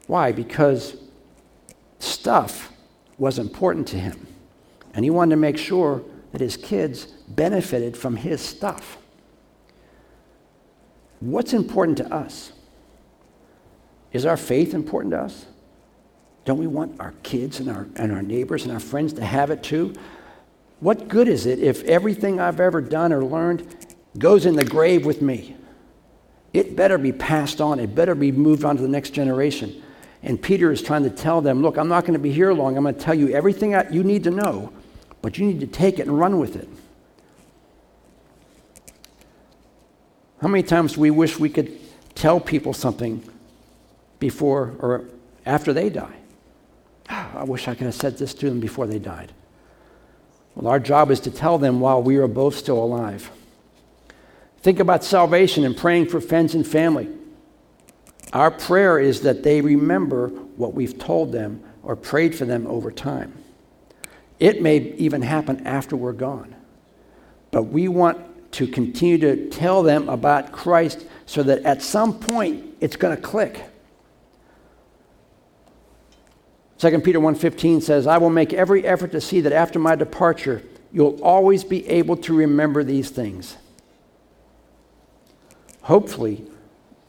Why? 0.07 0.31
Because 0.31 0.97
stuff 1.99 2.71
was 3.17 3.39
important 3.39 3.87
to 3.89 3.97
him. 3.97 4.27
And 4.93 5.05
he 5.05 5.09
wanted 5.09 5.31
to 5.31 5.37
make 5.37 5.57
sure 5.57 6.03
that 6.31 6.41
his 6.41 6.57
kids 6.57 7.05
benefited 7.27 7.95
from 7.95 8.17
his 8.17 8.41
stuff. 8.41 8.97
What's 11.19 11.53
important 11.53 11.97
to 11.99 12.13
us? 12.13 12.51
Is 14.11 14.25
our 14.25 14.37
faith 14.37 14.73
important 14.73 15.11
to 15.13 15.21
us? 15.21 15.45
Don't 16.45 16.59
we 16.59 16.67
want 16.67 16.99
our 16.99 17.13
kids 17.23 17.59
and 17.59 17.69
our, 17.69 17.87
and 17.95 18.11
our 18.11 18.21
neighbors 18.21 18.63
and 18.63 18.71
our 18.71 18.79
friends 18.79 19.13
to 19.13 19.25
have 19.25 19.49
it 19.49 19.63
too? 19.63 19.95
What 20.79 21.07
good 21.07 21.27
is 21.27 21.47
it 21.47 21.59
if 21.59 21.83
everything 21.83 22.39
I've 22.39 22.59
ever 22.59 22.81
done 22.81 23.11
or 23.11 23.23
learned 23.23 23.75
goes 24.17 24.45
in 24.45 24.55
the 24.55 24.63
grave 24.63 25.05
with 25.05 25.21
me? 25.21 25.55
It 26.53 26.75
better 26.75 26.97
be 26.97 27.11
passed 27.11 27.59
on, 27.59 27.79
it 27.79 27.95
better 27.95 28.15
be 28.15 28.31
moved 28.31 28.63
on 28.63 28.77
to 28.77 28.81
the 28.81 28.87
next 28.87 29.09
generation. 29.09 29.81
And 30.21 30.41
Peter 30.41 30.71
is 30.71 30.81
trying 30.81 31.03
to 31.03 31.09
tell 31.09 31.41
them, 31.41 31.61
look, 31.61 31.77
I'm 31.77 31.87
not 31.87 32.01
going 32.01 32.13
to 32.13 32.19
be 32.19 32.31
here 32.31 32.53
long. 32.53 32.77
I'm 32.77 32.83
going 32.83 32.95
to 32.95 33.01
tell 33.01 33.13
you 33.13 33.29
everything 33.29 33.75
you 33.91 34.03
need 34.03 34.23
to 34.23 34.31
know, 34.31 34.71
but 35.21 35.37
you 35.37 35.45
need 35.45 35.59
to 35.59 35.67
take 35.67 35.99
it 35.99 36.07
and 36.07 36.17
run 36.17 36.39
with 36.39 36.55
it. 36.55 36.69
How 40.41 40.47
many 40.47 40.63
times 40.63 40.93
do 40.93 41.01
we 41.01 41.11
wish 41.11 41.39
we 41.39 41.49
could 41.49 41.79
tell 42.15 42.39
people 42.39 42.73
something 42.73 43.23
before 44.19 44.75
or 44.79 45.05
after 45.45 45.73
they 45.73 45.89
die? 45.89 46.15
I 47.09 47.43
wish 47.43 47.67
I 47.67 47.75
could 47.75 47.85
have 47.85 47.95
said 47.95 48.17
this 48.17 48.33
to 48.35 48.49
them 48.49 48.59
before 48.59 48.87
they 48.87 48.99
died. 48.99 49.31
Well, 50.55 50.67
our 50.71 50.79
job 50.79 51.11
is 51.11 51.19
to 51.21 51.31
tell 51.31 51.57
them 51.57 51.79
while 51.79 52.01
we 52.01 52.17
are 52.17 52.27
both 52.27 52.55
still 52.55 52.81
alive. 52.81 53.29
Think 54.59 54.79
about 54.79 55.03
salvation 55.03 55.63
and 55.63 55.75
praying 55.77 56.07
for 56.07 56.19
friends 56.19 56.55
and 56.55 56.65
family. 56.65 57.09
Our 58.33 58.49
prayer 58.51 58.99
is 58.99 59.21
that 59.21 59.43
they 59.43 59.61
remember 59.61 60.29
what 60.29 60.73
we've 60.73 60.97
told 60.97 61.31
them 61.31 61.61
or 61.83 61.95
prayed 61.95 62.35
for 62.35 62.45
them 62.45 62.65
over 62.67 62.91
time. 62.91 63.37
It 64.39 64.61
may 64.61 64.77
even 64.97 65.21
happen 65.21 65.65
after 65.67 65.95
we're 65.95 66.13
gone. 66.13 66.55
But 67.51 67.63
we 67.63 67.87
want 67.87 68.51
to 68.53 68.67
continue 68.67 69.17
to 69.19 69.49
tell 69.49 69.83
them 69.83 70.09
about 70.09 70.51
Christ 70.51 71.05
so 71.25 71.43
that 71.43 71.63
at 71.63 71.81
some 71.81 72.19
point 72.19 72.75
it's 72.81 72.95
going 72.95 73.15
to 73.15 73.21
click. 73.21 73.63
2 76.77 77.03
Peter 77.03 77.19
1:15 77.19 77.81
says, 77.81 78.05
"I 78.07 78.17
will 78.17 78.29
make 78.29 78.53
every 78.53 78.85
effort 78.85 79.11
to 79.11 79.21
see 79.21 79.41
that 79.41 79.53
after 79.53 79.79
my 79.79 79.95
departure 79.95 80.61
you'll 80.91 81.19
always 81.21 81.63
be 81.63 81.87
able 81.89 82.17
to 82.17 82.33
remember 82.33 82.83
these 82.83 83.09
things." 83.09 83.57
Hopefully, 85.81 86.45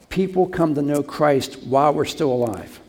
people 0.09 0.45
come 0.45 0.75
to 0.75 0.81
know 0.81 1.01
Christ 1.01 1.63
while 1.63 1.93
we're 1.93 2.05
still 2.05 2.31
alive. 2.31 2.79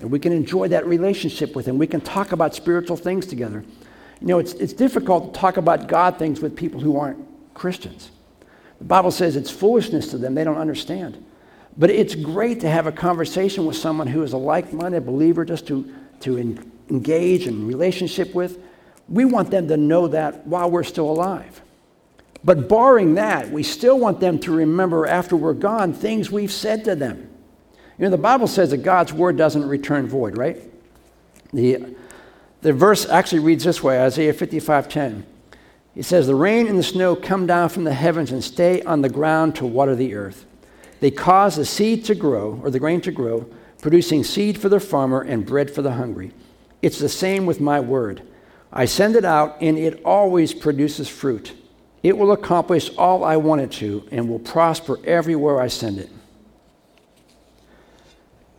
And 0.00 0.10
we 0.10 0.18
can 0.18 0.32
enjoy 0.32 0.68
that 0.68 0.86
relationship 0.86 1.54
with 1.54 1.66
him. 1.66 1.78
We 1.78 1.86
can 1.86 2.00
talk 2.00 2.32
about 2.32 2.54
spiritual 2.54 2.96
things 2.96 3.26
together. 3.26 3.64
You 4.20 4.26
know, 4.26 4.38
it's, 4.38 4.52
it's 4.54 4.72
difficult 4.72 5.32
to 5.32 5.40
talk 5.40 5.56
about 5.56 5.86
God 5.86 6.18
things 6.18 6.40
with 6.40 6.56
people 6.56 6.80
who 6.80 6.98
aren't 6.98 7.24
Christians. 7.54 8.10
The 8.78 8.84
Bible 8.84 9.10
says 9.10 9.36
it's 9.36 9.50
foolishness 9.50 10.08
to 10.08 10.18
them, 10.18 10.34
they 10.34 10.44
don't 10.44 10.58
understand. 10.58 11.24
But 11.76 11.90
it's 11.90 12.14
great 12.14 12.60
to 12.60 12.70
have 12.70 12.86
a 12.86 12.92
conversation 12.92 13.66
with 13.66 13.76
someone 13.76 14.06
who 14.06 14.22
is 14.22 14.32
a 14.32 14.38
like 14.38 14.72
minded 14.72 15.04
believer 15.04 15.44
just 15.44 15.66
to, 15.68 15.92
to 16.20 16.36
in, 16.36 16.70
engage 16.88 17.46
in 17.46 17.66
relationship 17.66 18.34
with. 18.34 18.58
We 19.08 19.24
want 19.24 19.50
them 19.50 19.68
to 19.68 19.76
know 19.76 20.08
that 20.08 20.46
while 20.46 20.70
we're 20.70 20.84
still 20.84 21.10
alive. 21.10 21.60
But 22.44 22.68
barring 22.68 23.14
that, 23.14 23.50
we 23.50 23.62
still 23.62 23.98
want 23.98 24.20
them 24.20 24.38
to 24.40 24.52
remember 24.52 25.06
after 25.06 25.34
we're 25.34 25.54
gone 25.54 25.92
things 25.92 26.30
we've 26.30 26.52
said 26.52 26.84
to 26.84 26.94
them. 26.94 27.30
You 27.98 28.04
know, 28.04 28.10
the 28.10 28.18
Bible 28.18 28.46
says 28.46 28.70
that 28.70 28.78
God's 28.78 29.12
word 29.12 29.36
doesn't 29.36 29.66
return 29.66 30.08
void, 30.08 30.36
right? 30.36 30.58
The, 31.52 31.94
the 32.60 32.72
verse 32.72 33.06
actually 33.06 33.38
reads 33.40 33.64
this 33.64 33.82
way 33.82 34.00
Isaiah 34.00 34.32
55 34.32 34.88
10. 34.88 35.26
He 35.94 36.02
says, 36.02 36.26
The 36.26 36.34
rain 36.34 36.66
and 36.66 36.78
the 36.78 36.82
snow 36.82 37.16
come 37.16 37.46
down 37.46 37.68
from 37.68 37.84
the 37.84 37.94
heavens 37.94 38.32
and 38.32 38.42
stay 38.42 38.82
on 38.82 39.00
the 39.00 39.08
ground 39.08 39.56
to 39.56 39.66
water 39.66 39.94
the 39.94 40.14
earth. 40.14 40.44
They 41.00 41.10
cause 41.10 41.56
the 41.56 41.64
seed 41.64 42.04
to 42.06 42.14
grow, 42.14 42.60
or 42.62 42.70
the 42.70 42.78
grain 42.78 43.00
to 43.02 43.12
grow, 43.12 43.46
producing 43.82 44.24
seed 44.24 44.58
for 44.58 44.68
the 44.68 44.80
farmer 44.80 45.20
and 45.20 45.44
bread 45.44 45.70
for 45.70 45.82
the 45.82 45.92
hungry. 45.92 46.32
It's 46.80 46.98
the 46.98 47.08
same 47.08 47.46
with 47.46 47.60
my 47.60 47.80
word. 47.80 48.22
I 48.72 48.86
send 48.86 49.16
it 49.16 49.24
out, 49.24 49.56
and 49.60 49.78
it 49.78 50.02
always 50.04 50.54
produces 50.54 51.08
fruit. 51.08 51.52
It 52.02 52.18
will 52.18 52.32
accomplish 52.32 52.90
all 52.96 53.24
I 53.24 53.36
want 53.36 53.62
it 53.62 53.72
to 53.72 54.06
and 54.10 54.28
will 54.28 54.38
prosper 54.38 54.98
everywhere 55.04 55.60
I 55.60 55.68
send 55.68 55.98
it. 55.98 56.10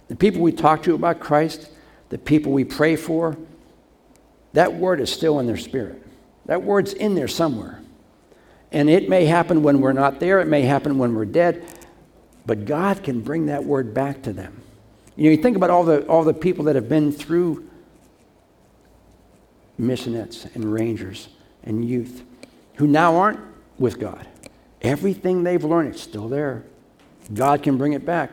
The 0.08 0.16
people 0.16 0.42
we 0.42 0.52
talk 0.52 0.84
to 0.84 0.96
about 0.96 1.20
Christ, 1.20 1.70
the 2.10 2.18
people 2.18 2.52
we 2.52 2.64
pray 2.64 2.96
for, 2.96 3.38
that 4.54 4.74
word 4.74 5.02
is 5.02 5.12
still 5.12 5.40
in 5.40 5.48
their 5.48 5.58
spirit. 5.58 6.02
That 6.46 6.64
word's 6.64 6.94
in 6.94 7.16
there 7.16 7.28
somewhere. 7.28 7.82
And 8.72 8.90
it 8.90 9.10
may 9.10 9.26
happen 9.26 9.64
when 9.64 9.82
we're 9.82 9.94
not 9.94 10.20
there, 10.20 10.40
it 10.40 10.48
may 10.48 10.62
happen 10.62 10.98
when 10.98 11.16
we're 11.16 11.26
dead, 11.26 11.64
but 12.46 12.66
God 12.66 13.04
can 13.04 13.22
bring 13.22 13.48
that 13.48 13.64
word 13.64 13.94
back 13.94 14.22
to 14.24 14.34
them. 14.34 14.62
You 15.16 15.26
know, 15.26 15.32
you 15.32 15.42
think 15.42 15.56
about 15.56 15.70
all 15.70 15.84
the, 15.84 16.06
all 16.08 16.24
the 16.24 16.34
people 16.34 16.66
that 16.66 16.76
have 16.76 16.90
been 16.90 17.12
through 17.12 17.68
missionettes 19.80 20.54
and 20.56 20.72
rangers 20.72 21.30
and 21.64 21.88
youth 21.88 22.24
who 22.76 22.88
now 22.88 23.16
aren't 23.16 23.40
with 23.78 24.00
God. 24.00 24.28
Everything 24.82 25.44
they've 25.44 25.64
learned, 25.64 25.90
it's 25.90 26.02
still 26.02 26.28
there. 26.28 26.64
God 27.34 27.64
can 27.64 27.78
bring 27.78 27.94
it 27.94 28.06
back. 28.06 28.32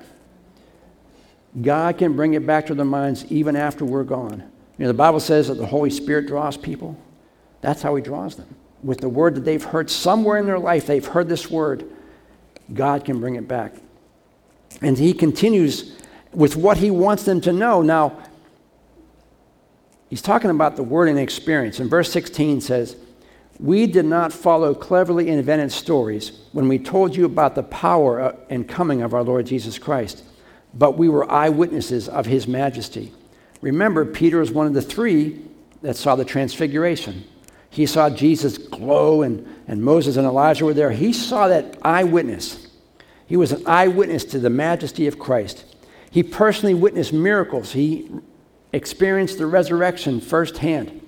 God 1.60 1.98
can 1.98 2.14
bring 2.14 2.34
it 2.34 2.46
back 2.46 2.66
to 2.66 2.74
their 2.74 2.84
minds 2.84 3.24
even 3.30 3.56
after 3.56 3.84
we're 3.84 4.04
gone. 4.04 4.40
You 4.78 4.84
know, 4.84 4.88
the 4.88 4.94
Bible 4.94 5.20
says 5.20 5.48
that 5.48 5.54
the 5.54 5.66
Holy 5.66 5.90
Spirit 5.90 6.26
draws 6.26 6.56
people. 6.56 6.96
That's 7.60 7.82
how 7.82 7.94
he 7.94 8.02
draws 8.02 8.36
them. 8.36 8.54
With 8.82 9.00
the 9.00 9.08
word 9.08 9.34
that 9.36 9.44
they've 9.44 9.62
heard 9.62 9.90
somewhere 9.90 10.38
in 10.38 10.46
their 10.46 10.58
life, 10.58 10.86
they've 10.86 11.06
heard 11.06 11.28
this 11.28 11.50
word. 11.50 11.88
God 12.72 13.04
can 13.04 13.20
bring 13.20 13.36
it 13.36 13.46
back. 13.46 13.74
And 14.82 14.98
he 14.98 15.14
continues 15.14 15.96
with 16.32 16.56
what 16.56 16.78
he 16.78 16.90
wants 16.90 17.24
them 17.24 17.40
to 17.42 17.52
know. 17.52 17.82
Now, 17.82 18.18
he's 20.10 20.22
talking 20.22 20.50
about 20.50 20.76
the 20.76 20.82
word 20.82 21.08
and 21.08 21.18
experience. 21.18 21.78
And 21.78 21.88
verse 21.88 22.10
16 22.10 22.60
says, 22.60 22.96
We 23.60 23.86
did 23.86 24.04
not 24.04 24.32
follow 24.32 24.74
cleverly 24.74 25.28
invented 25.28 25.72
stories 25.72 26.32
when 26.52 26.68
we 26.68 26.78
told 26.78 27.16
you 27.16 27.24
about 27.24 27.54
the 27.54 27.62
power 27.62 28.20
uh, 28.20 28.36
and 28.50 28.68
coming 28.68 29.02
of 29.02 29.14
our 29.14 29.22
Lord 29.22 29.46
Jesus 29.46 29.78
Christ, 29.78 30.24
but 30.74 30.98
we 30.98 31.08
were 31.08 31.30
eyewitnesses 31.30 32.08
of 32.08 32.26
his 32.26 32.48
majesty. 32.48 33.12
Remember, 33.60 34.04
Peter 34.04 34.42
is 34.42 34.50
one 34.50 34.66
of 34.66 34.74
the 34.74 34.82
three 34.82 35.40
that 35.82 35.96
saw 35.96 36.16
the 36.16 36.24
transfiguration. 36.24 37.24
He 37.70 37.86
saw 37.86 38.10
Jesus 38.10 38.58
glow, 38.58 39.22
and, 39.22 39.46
and 39.66 39.82
Moses 39.82 40.16
and 40.16 40.26
Elijah 40.26 40.64
were 40.64 40.74
there. 40.74 40.90
He 40.90 41.12
saw 41.12 41.48
that 41.48 41.78
eyewitness. 41.82 42.61
He 43.32 43.38
was 43.38 43.50
an 43.50 43.62
eyewitness 43.66 44.26
to 44.26 44.38
the 44.38 44.50
majesty 44.50 45.06
of 45.06 45.18
Christ. 45.18 45.64
He 46.10 46.22
personally 46.22 46.74
witnessed 46.74 47.14
miracles. 47.14 47.72
He 47.72 48.10
experienced 48.74 49.38
the 49.38 49.46
resurrection 49.46 50.20
firsthand. 50.20 51.00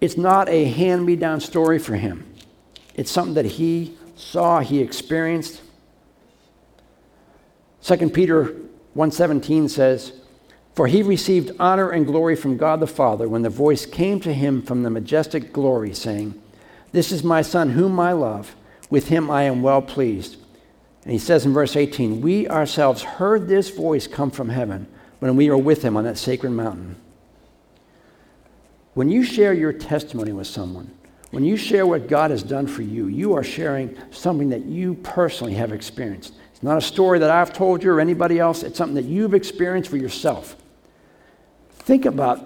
It's 0.00 0.16
not 0.16 0.48
a 0.48 0.64
hand 0.64 1.06
me 1.06 1.14
down 1.14 1.38
story 1.38 1.78
for 1.78 1.94
him, 1.94 2.26
it's 2.96 3.08
something 3.08 3.34
that 3.34 3.44
he 3.44 3.96
saw, 4.16 4.58
he 4.58 4.80
experienced. 4.80 5.62
2 7.84 8.10
Peter 8.10 8.56
1:17 8.96 9.70
says, 9.70 10.12
for 10.74 10.88
he 10.88 11.04
received 11.04 11.52
honor 11.60 11.88
and 11.88 12.04
glory 12.04 12.34
from 12.34 12.56
God 12.56 12.80
the 12.80 12.88
Father 12.88 13.28
when 13.28 13.42
the 13.42 13.48
voice 13.48 13.86
came 13.86 14.18
to 14.22 14.34
him 14.34 14.60
from 14.60 14.82
the 14.82 14.90
majestic 14.90 15.52
glory, 15.52 15.94
saying, 15.94 16.34
This 16.90 17.12
is 17.12 17.22
my 17.22 17.42
Son, 17.42 17.70
whom 17.70 18.00
I 18.00 18.10
love. 18.10 18.56
With 18.90 19.06
him 19.06 19.30
I 19.30 19.44
am 19.44 19.62
well 19.62 19.82
pleased. 19.82 20.38
And 21.06 21.12
he 21.12 21.20
says 21.20 21.46
in 21.46 21.52
verse 21.52 21.76
18, 21.76 22.20
We 22.20 22.48
ourselves 22.48 23.04
heard 23.04 23.46
this 23.46 23.70
voice 23.70 24.08
come 24.08 24.32
from 24.32 24.48
heaven 24.48 24.88
when 25.20 25.36
we 25.36 25.48
were 25.48 25.56
with 25.56 25.82
him 25.82 25.96
on 25.96 26.02
that 26.02 26.18
sacred 26.18 26.50
mountain. 26.50 26.96
When 28.94 29.08
you 29.08 29.22
share 29.22 29.54
your 29.54 29.72
testimony 29.72 30.32
with 30.32 30.48
someone, 30.48 30.90
when 31.30 31.44
you 31.44 31.56
share 31.56 31.86
what 31.86 32.08
God 32.08 32.32
has 32.32 32.42
done 32.42 32.66
for 32.66 32.82
you, 32.82 33.06
you 33.06 33.34
are 33.34 33.44
sharing 33.44 33.96
something 34.10 34.48
that 34.48 34.64
you 34.64 34.94
personally 34.94 35.54
have 35.54 35.70
experienced. 35.70 36.34
It's 36.52 36.64
not 36.64 36.76
a 36.76 36.80
story 36.82 37.20
that 37.20 37.30
I've 37.30 37.52
told 37.52 37.84
you 37.84 37.92
or 37.92 38.00
anybody 38.00 38.40
else, 38.40 38.64
it's 38.64 38.76
something 38.76 38.96
that 38.96 39.04
you've 39.04 39.34
experienced 39.34 39.88
for 39.88 39.98
yourself. 39.98 40.56
Think 41.70 42.04
about 42.04 42.44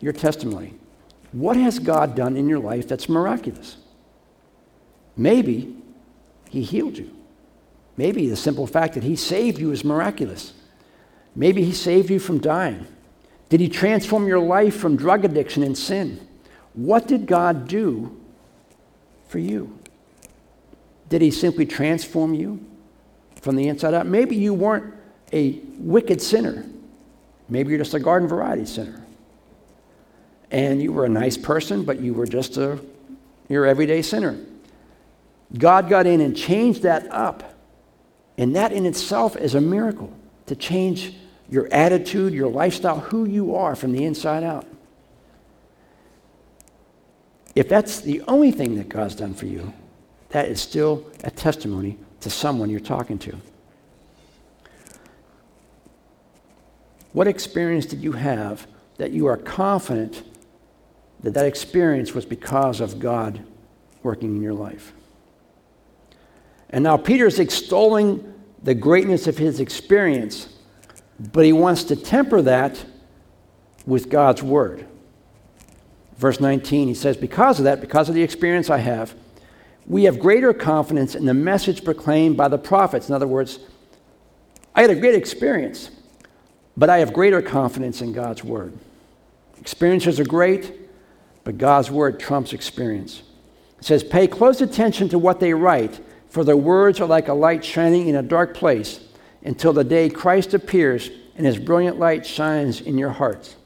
your 0.00 0.12
testimony. 0.12 0.74
What 1.30 1.56
has 1.56 1.78
God 1.78 2.16
done 2.16 2.36
in 2.36 2.48
your 2.48 2.58
life 2.58 2.88
that's 2.88 3.08
miraculous? 3.08 3.76
Maybe 5.16 5.76
He 6.50 6.62
healed 6.62 6.98
you. 6.98 7.15
Maybe 7.96 8.28
the 8.28 8.36
simple 8.36 8.66
fact 8.66 8.94
that 8.94 9.02
He 9.02 9.16
saved 9.16 9.58
you 9.58 9.72
is 9.72 9.84
miraculous. 9.84 10.52
Maybe 11.34 11.64
He 11.64 11.72
saved 11.72 12.10
you 12.10 12.18
from 12.18 12.38
dying. 12.38 12.86
Did 13.48 13.60
He 13.60 13.68
transform 13.68 14.26
your 14.26 14.40
life 14.40 14.76
from 14.76 14.96
drug 14.96 15.24
addiction 15.24 15.62
and 15.62 15.76
sin? 15.76 16.26
What 16.74 17.06
did 17.06 17.26
God 17.26 17.68
do 17.68 18.18
for 19.28 19.38
you? 19.38 19.78
Did 21.08 21.22
He 21.22 21.30
simply 21.30 21.64
transform 21.64 22.34
you 22.34 22.64
from 23.40 23.56
the 23.56 23.68
inside 23.68 23.94
out? 23.94 24.06
Maybe 24.06 24.36
you 24.36 24.52
weren't 24.52 24.94
a 25.32 25.60
wicked 25.78 26.20
sinner. 26.20 26.66
Maybe 27.48 27.70
you're 27.70 27.78
just 27.78 27.94
a 27.94 28.00
garden 28.00 28.28
variety 28.28 28.66
sinner. 28.66 29.02
And 30.50 30.82
you 30.82 30.92
were 30.92 31.04
a 31.04 31.08
nice 31.08 31.36
person, 31.36 31.84
but 31.84 32.00
you 32.00 32.14
were 32.14 32.26
just 32.26 32.56
a 32.56 32.80
your 33.48 33.66
everyday 33.66 34.02
sinner. 34.02 34.38
God 35.56 35.88
got 35.88 36.06
in 36.06 36.20
and 36.20 36.36
changed 36.36 36.82
that 36.82 37.10
up 37.12 37.55
and 38.38 38.54
that 38.56 38.72
in 38.72 38.86
itself 38.86 39.36
is 39.36 39.54
a 39.54 39.60
miracle 39.60 40.12
to 40.46 40.54
change 40.54 41.14
your 41.48 41.68
attitude, 41.72 42.34
your 42.34 42.50
lifestyle, 42.50 43.00
who 43.00 43.24
you 43.24 43.54
are 43.56 43.74
from 43.74 43.92
the 43.92 44.04
inside 44.04 44.42
out. 44.42 44.66
If 47.54 47.68
that's 47.68 48.00
the 48.00 48.20
only 48.22 48.50
thing 48.50 48.74
that 48.76 48.88
God's 48.88 49.14
done 49.14 49.32
for 49.32 49.46
you, 49.46 49.72
that 50.30 50.48
is 50.48 50.60
still 50.60 51.06
a 51.24 51.30
testimony 51.30 51.98
to 52.20 52.28
someone 52.28 52.68
you're 52.68 52.80
talking 52.80 53.18
to. 53.20 53.36
What 57.12 57.26
experience 57.26 57.86
did 57.86 58.02
you 58.02 58.12
have 58.12 58.66
that 58.98 59.12
you 59.12 59.26
are 59.26 59.38
confident 59.38 60.22
that 61.20 61.32
that 61.32 61.46
experience 61.46 62.12
was 62.12 62.26
because 62.26 62.80
of 62.80 62.98
God 62.98 63.42
working 64.02 64.36
in 64.36 64.42
your 64.42 64.52
life? 64.52 64.92
And 66.70 66.82
now 66.84 66.96
Peter's 66.96 67.38
extolling 67.38 68.34
the 68.62 68.74
greatness 68.74 69.26
of 69.26 69.38
his 69.38 69.60
experience, 69.60 70.48
but 71.32 71.44
he 71.44 71.52
wants 71.52 71.84
to 71.84 71.96
temper 71.96 72.42
that 72.42 72.84
with 73.86 74.10
God's 74.10 74.42
word. 74.42 74.86
Verse 76.16 76.40
19, 76.40 76.88
he 76.88 76.94
says, 76.94 77.16
Because 77.16 77.58
of 77.58 77.64
that, 77.64 77.80
because 77.80 78.08
of 78.08 78.14
the 78.14 78.22
experience 78.22 78.70
I 78.70 78.78
have, 78.78 79.14
we 79.86 80.04
have 80.04 80.18
greater 80.18 80.52
confidence 80.52 81.14
in 81.14 81.26
the 81.26 81.34
message 81.34 81.84
proclaimed 81.84 82.36
by 82.36 82.48
the 82.48 82.58
prophets. 82.58 83.08
In 83.08 83.14
other 83.14 83.26
words, 83.26 83.60
I 84.74 84.80
had 84.80 84.90
a 84.90 84.96
great 84.96 85.14
experience, 85.14 85.90
but 86.76 86.90
I 86.90 86.98
have 86.98 87.12
greater 87.12 87.40
confidence 87.40 88.00
in 88.00 88.12
God's 88.12 88.42
word. 88.42 88.76
Experiences 89.60 90.18
are 90.18 90.24
great, 90.24 90.72
but 91.44 91.58
God's 91.58 91.90
word 91.90 92.18
trumps 92.18 92.52
experience. 92.52 93.22
It 93.78 93.84
says, 93.84 94.02
Pay 94.02 94.26
close 94.26 94.60
attention 94.60 95.08
to 95.10 95.18
what 95.18 95.38
they 95.38 95.54
write 95.54 96.00
for 96.36 96.44
the 96.44 96.54
words 96.54 97.00
are 97.00 97.06
like 97.06 97.28
a 97.28 97.32
light 97.32 97.64
shining 97.64 98.08
in 98.08 98.14
a 98.14 98.22
dark 98.22 98.52
place 98.52 99.00
until 99.42 99.72
the 99.72 99.82
day 99.82 100.10
Christ 100.10 100.52
appears 100.52 101.08
and 101.34 101.46
his 101.46 101.58
brilliant 101.58 101.98
light 101.98 102.26
shines 102.26 102.82
in 102.82 102.98
your 102.98 103.08
hearts. 103.08 103.56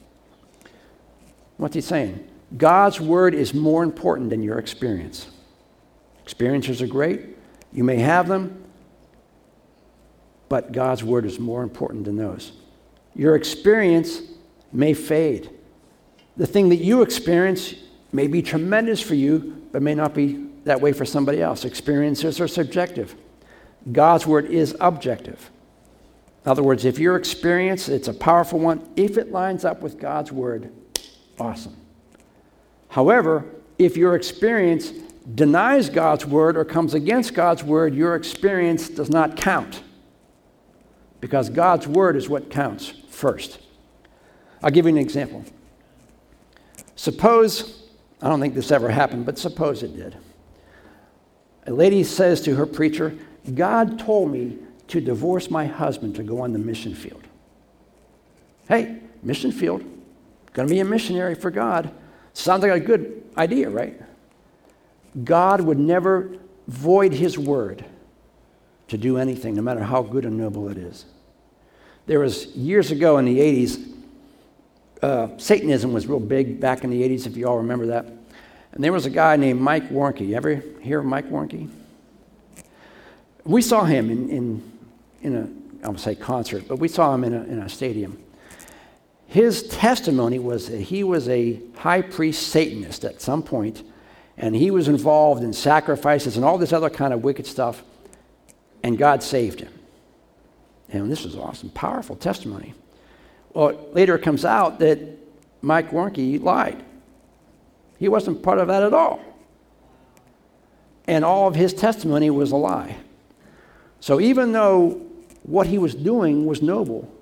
What's 1.57 1.75
he 1.75 1.81
saying? 1.81 2.25
God's 2.57 3.01
word 3.01 3.35
is 3.35 3.53
more 3.53 3.83
important 3.83 4.31
than 4.31 4.41
your 4.41 4.61
experience. 4.61 5.27
Experiences 6.23 6.81
are 6.81 6.87
great, 6.87 7.37
you 7.73 7.83
may 7.83 7.97
have 7.97 8.29
them, 8.29 8.63
but 10.49 10.71
God's 10.71 11.03
word 11.03 11.25
is 11.25 11.41
more 11.41 11.65
important 11.65 12.05
than 12.05 12.15
those. 12.15 12.53
Your 13.17 13.35
experience 13.35 14.21
may 14.73 14.95
fade. 14.95 15.51
The 16.37 16.47
thing 16.47 16.69
that 16.69 16.77
you 16.77 17.03
experience 17.03 17.75
may 18.13 18.29
be 18.29 18.43
tremendous 18.43 19.01
for 19.03 19.17
you, 19.17 19.61
but 19.73 19.83
may 19.83 19.97
not 19.97 20.15
be 20.15 20.50
that 20.65 20.81
way 20.81 20.93
for 20.93 21.05
somebody 21.05 21.41
else. 21.41 21.65
Experiences 21.65 22.41
are 22.41 22.49
subjective. 22.49 23.15
God's 23.91 24.27
word 24.27 24.47
is 24.47 24.77
objective. 24.81 25.51
In 26.45 26.51
other 26.51 26.63
words, 26.63 26.85
if 26.85 26.99
your 26.99 27.17
experience, 27.17 27.89
it's 27.89 28.09
a 28.09 28.15
powerful 28.15 28.59
one, 28.59 28.89
if 28.97 29.19
it 29.19 29.31
lines 29.31 29.65
up 29.65 29.83
with 29.83 29.99
God's 29.99 30.33
word, 30.33 30.73
awesome. 31.39 31.77
However, 32.89 33.45
if 33.79 33.97
your 33.97 34.15
experience 34.15 34.91
denies 35.35 35.91
God's 35.91 36.27
word 36.27 36.57
or 36.57 36.65
comes 36.65 36.95
against 36.95 37.35
God's 37.35 37.63
word, 37.63 37.95
your 37.95 38.15
experience 38.15 38.89
does 38.89 39.11
not 39.11 39.37
count. 39.37 39.83
Because 41.21 41.51
God's 41.51 41.87
word 41.87 42.17
is 42.17 42.29
what 42.29 42.51
counts 42.51 42.89
first. 43.09 43.61
I'll 44.63 44.71
give 44.71 44.87
you 44.87 44.91
an 44.91 44.99
example. 44.99 45.45
Suppose, 46.97 47.85
I 48.21 48.29
don't 48.29 48.41
think 48.41 48.55
this 48.55 48.71
ever 48.71 48.91
happened, 48.91 49.27
but 49.27 49.39
suppose 49.39 49.83
it 49.83 49.95
did. 49.95 50.17
A 51.67 51.73
lady 51.73 52.05
says 52.05 52.41
to 52.43 52.55
her 52.57 52.67
preacher, 52.67 53.17
God 53.55 53.99
told 53.99 54.31
me 54.31 54.59
to 54.89 55.01
divorce 55.01 55.51
my 55.51 55.67
husband 55.67 56.17
to 56.17 56.23
go 56.23 56.41
on 56.41 56.53
the 56.53 56.59
mission 56.59 56.95
field. 56.95 57.23
Hey, 58.69 58.99
mission 59.23 59.53
field, 59.53 59.85
to 60.55 60.65
be 60.67 60.81
a 60.81 60.85
missionary 60.85 61.35
for 61.35 61.51
God. 61.51 61.91
Sounds 62.33 62.63
like 62.63 62.73
a 62.73 62.81
good 62.81 63.23
idea, 63.37 63.69
right? 63.69 64.01
God 65.25 65.61
would 65.61 65.79
never 65.79 66.37
void 66.69 67.13
his 67.13 67.39
word 67.39 67.85
to 68.89 68.99
do 68.99 69.19
anything, 69.19 69.55
no 69.55 69.63
matter 69.63 69.83
how 69.83 70.03
good 70.03 70.25
and 70.25 70.37
noble 70.37 70.69
it 70.69 70.79
is. 70.79 71.05
There 72.07 72.21
was 72.21 72.47
years 72.57 72.91
ago 72.91 73.19
in 73.19 73.25
the 73.25 73.39
80s, 73.39 73.93
uh, 75.03 75.29
Satanism 75.39 75.93
was 75.93 76.07
real 76.07 76.21
big 76.21 76.61
back 76.61 76.85
in 76.85 76.91
the 76.91 77.03
80s, 77.03 77.27
if 77.27 77.37
you 77.37 77.47
all 77.47 77.59
remember 77.59 77.87
that. 77.87 78.07
And 78.73 78.85
there 78.85 78.93
was 78.93 79.07
a 79.07 79.11
guy 79.11 79.37
named 79.37 79.61
Mike 79.61 79.89
Warnke. 79.91 80.27
You 80.27 80.37
ever 80.37 80.63
hear 80.81 81.01
of 81.01 81.07
Mike 81.07 81.29
Warnke? 81.29 81.69
We 83.45 83.63
saw 83.63 83.85
him 83.85 84.11
in, 84.11 84.29
in, 84.29 84.79
in 85.23 85.37
a, 85.37 85.87
I 85.87 85.91
would 85.91 86.01
say 86.01 86.15
concert, 86.15 86.69
but 86.69 86.79
we 86.79 86.89
saw 86.89 87.15
him 87.15 87.25
in 87.25 87.35
a, 87.35 87.43
in 87.45 87.59
a 87.59 87.69
stadium. 87.69 88.23
His 89.27 89.63
testimony 89.69 90.39
was 90.39 90.69
that 90.69 90.81
he 90.81 91.05
was 91.05 91.29
a 91.29 91.61
high 91.77 92.03
priest 92.03 92.49
Satanist 92.49 93.05
at 93.05 93.21
some 93.21 93.43
point, 93.43 93.83
and 94.37 94.55
he 94.55 94.71
was 94.71 94.89
involved 94.89 95.43
in 95.43 95.53
sacrifices 95.53 96.37
and 96.37 96.45
all 96.45 96.59
this 96.59 96.73
other 96.73 96.91
kind 96.91 97.15
of 97.15 97.23
wicked 97.23 97.47
stuff, 97.47 97.83
and 98.83 98.99
God 98.99 99.23
saved 99.23 99.61
him. 99.61 99.73
And 100.89 101.11
this 101.11 101.25
was 101.25 101.37
awesome, 101.37 101.71
powerful 101.71 102.17
testimony. 102.17 102.75
Well, 103.53 103.89
later 103.93 104.17
it 104.17 104.23
comes 104.23 104.45
out 104.45 104.79
that 104.81 104.99
Mike 105.63 105.91
Warnke 105.91 106.43
lied. 106.43 106.85
He 108.01 108.09
wasn't 108.09 108.43
part 108.43 108.59
of 108.59 108.69
that 108.69 108.83
at 108.83 108.95
all. 108.95 109.21
And 111.07 111.23
all 111.23 111.47
of 111.47 111.55
his 111.55 111.75
testimony 111.75 112.31
was 112.31 112.51
a 112.51 112.57
lie. 112.57 112.97
So 114.01 114.21
even 114.21 114.53
though 114.53 115.03
what 115.43 115.67
he 115.67 115.77
was 115.77 115.95
doing 115.95 116.47
was 116.47 116.63
noble, 116.63 117.13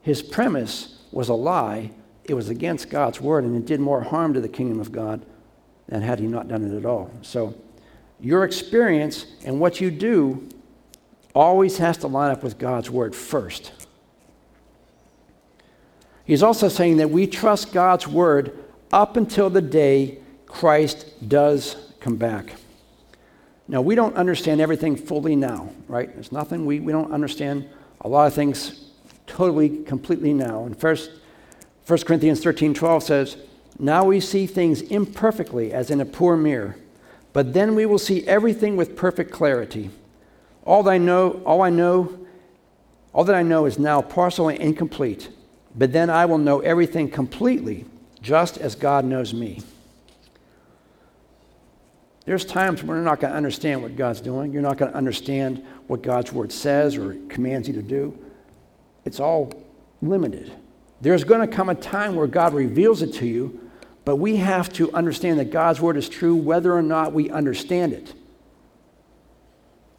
his 0.00 0.22
premise 0.22 0.98
was 1.12 1.28
a 1.28 1.34
lie. 1.34 1.90
It 2.24 2.32
was 2.34 2.48
against 2.48 2.88
God's 2.88 3.20
word, 3.20 3.44
and 3.44 3.54
it 3.54 3.66
did 3.66 3.80
more 3.80 4.00
harm 4.02 4.32
to 4.32 4.40
the 4.40 4.48
kingdom 4.48 4.80
of 4.80 4.92
God 4.92 5.24
than 5.88 6.00
had 6.00 6.18
he 6.18 6.26
not 6.26 6.48
done 6.48 6.64
it 6.64 6.74
at 6.74 6.86
all. 6.86 7.10
So 7.20 7.54
your 8.18 8.44
experience 8.44 9.26
and 9.44 9.60
what 9.60 9.78
you 9.80 9.90
do 9.90 10.48
always 11.34 11.76
has 11.78 11.98
to 11.98 12.06
line 12.06 12.30
up 12.30 12.42
with 12.42 12.56
God's 12.56 12.88
word 12.88 13.14
first. 13.14 13.72
He's 16.24 16.42
also 16.42 16.68
saying 16.68 16.96
that 16.96 17.10
we 17.10 17.26
trust 17.26 17.72
God's 17.72 18.08
word 18.08 18.58
up 18.92 19.16
until 19.16 19.48
the 19.48 19.62
day 19.62 20.18
Christ 20.46 21.28
does 21.28 21.76
come 22.00 22.16
back. 22.16 22.54
Now, 23.68 23.80
we 23.80 23.94
don't 23.94 24.14
understand 24.16 24.60
everything 24.60 24.96
fully 24.96 25.34
now, 25.34 25.72
right? 25.88 26.12
There's 26.12 26.32
nothing, 26.32 26.66
we, 26.66 26.80
we 26.80 26.92
don't 26.92 27.12
understand 27.12 27.68
a 28.02 28.08
lot 28.08 28.26
of 28.26 28.34
things 28.34 28.90
totally, 29.26 29.82
completely 29.84 30.34
now. 30.34 30.64
And 30.64 30.78
first, 30.78 31.10
1 31.86 32.00
Corinthians 32.00 32.42
13 32.42 32.74
12 32.74 33.02
says, 33.02 33.36
Now 33.78 34.04
we 34.04 34.20
see 34.20 34.46
things 34.46 34.82
imperfectly 34.82 35.72
as 35.72 35.90
in 35.90 36.00
a 36.00 36.04
poor 36.04 36.36
mirror, 36.36 36.76
but 37.32 37.54
then 37.54 37.74
we 37.74 37.86
will 37.86 37.98
see 37.98 38.26
everything 38.26 38.76
with 38.76 38.96
perfect 38.96 39.30
clarity. 39.30 39.90
All 40.64 40.82
that 40.82 40.90
I 40.90 40.98
know, 40.98 41.40
all 41.46 41.62
I 41.62 41.70
know, 41.70 42.26
all 43.14 43.24
that 43.24 43.34
I 43.34 43.42
know 43.42 43.64
is 43.64 43.78
now 43.78 44.02
partial 44.02 44.48
and 44.48 44.58
incomplete, 44.58 45.30
but 45.74 45.92
then 45.92 46.10
I 46.10 46.26
will 46.26 46.38
know 46.38 46.60
everything 46.60 47.10
completely 47.10 47.86
just 48.22 48.56
as 48.56 48.74
God 48.74 49.04
knows 49.04 49.34
me. 49.34 49.60
There's 52.24 52.44
times 52.44 52.82
when 52.82 52.96
you're 52.96 53.04
not 53.04 53.20
going 53.20 53.32
to 53.32 53.36
understand 53.36 53.82
what 53.82 53.96
God's 53.96 54.20
doing. 54.20 54.52
You're 54.52 54.62
not 54.62 54.78
going 54.78 54.92
to 54.92 54.96
understand 54.96 55.64
what 55.88 56.02
God's 56.02 56.32
word 56.32 56.52
says 56.52 56.96
or 56.96 57.14
commands 57.28 57.66
you 57.66 57.74
to 57.74 57.82
do. 57.82 58.16
It's 59.04 59.18
all 59.18 59.52
limited. 60.00 60.52
There's 61.00 61.24
going 61.24 61.40
to 61.40 61.52
come 61.52 61.68
a 61.68 61.74
time 61.74 62.14
where 62.14 62.28
God 62.28 62.54
reveals 62.54 63.02
it 63.02 63.12
to 63.14 63.26
you, 63.26 63.68
but 64.04 64.16
we 64.16 64.36
have 64.36 64.72
to 64.74 64.92
understand 64.92 65.40
that 65.40 65.50
God's 65.50 65.80
word 65.80 65.96
is 65.96 66.08
true 66.08 66.36
whether 66.36 66.72
or 66.72 66.82
not 66.82 67.12
we 67.12 67.28
understand 67.28 67.92
it. 67.92 68.14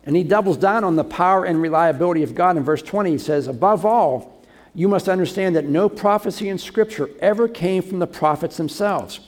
And 0.06 0.16
he 0.16 0.24
doubles 0.24 0.58
down 0.58 0.86
on 0.86 0.96
the 0.96 1.04
power 1.04 1.46
and 1.46 1.62
reliability 1.62 2.24
of 2.24 2.36
God 2.36 2.56
in 2.56 2.64
verse 2.64 2.82
20. 2.82 3.12
He 3.12 3.18
says, 3.18 3.48
Above 3.48 3.86
all, 3.86 4.33
you 4.76 4.88
must 4.88 5.08
understand 5.08 5.56
that 5.56 5.66
no 5.66 5.88
prophecy 5.88 6.50
in 6.50 6.58
Scripture 6.58 7.10
ever 7.20 7.48
came 7.48 7.84
from 7.84 8.00
the 8.00 8.08
prophets 8.08 8.58
themselves 8.58 9.20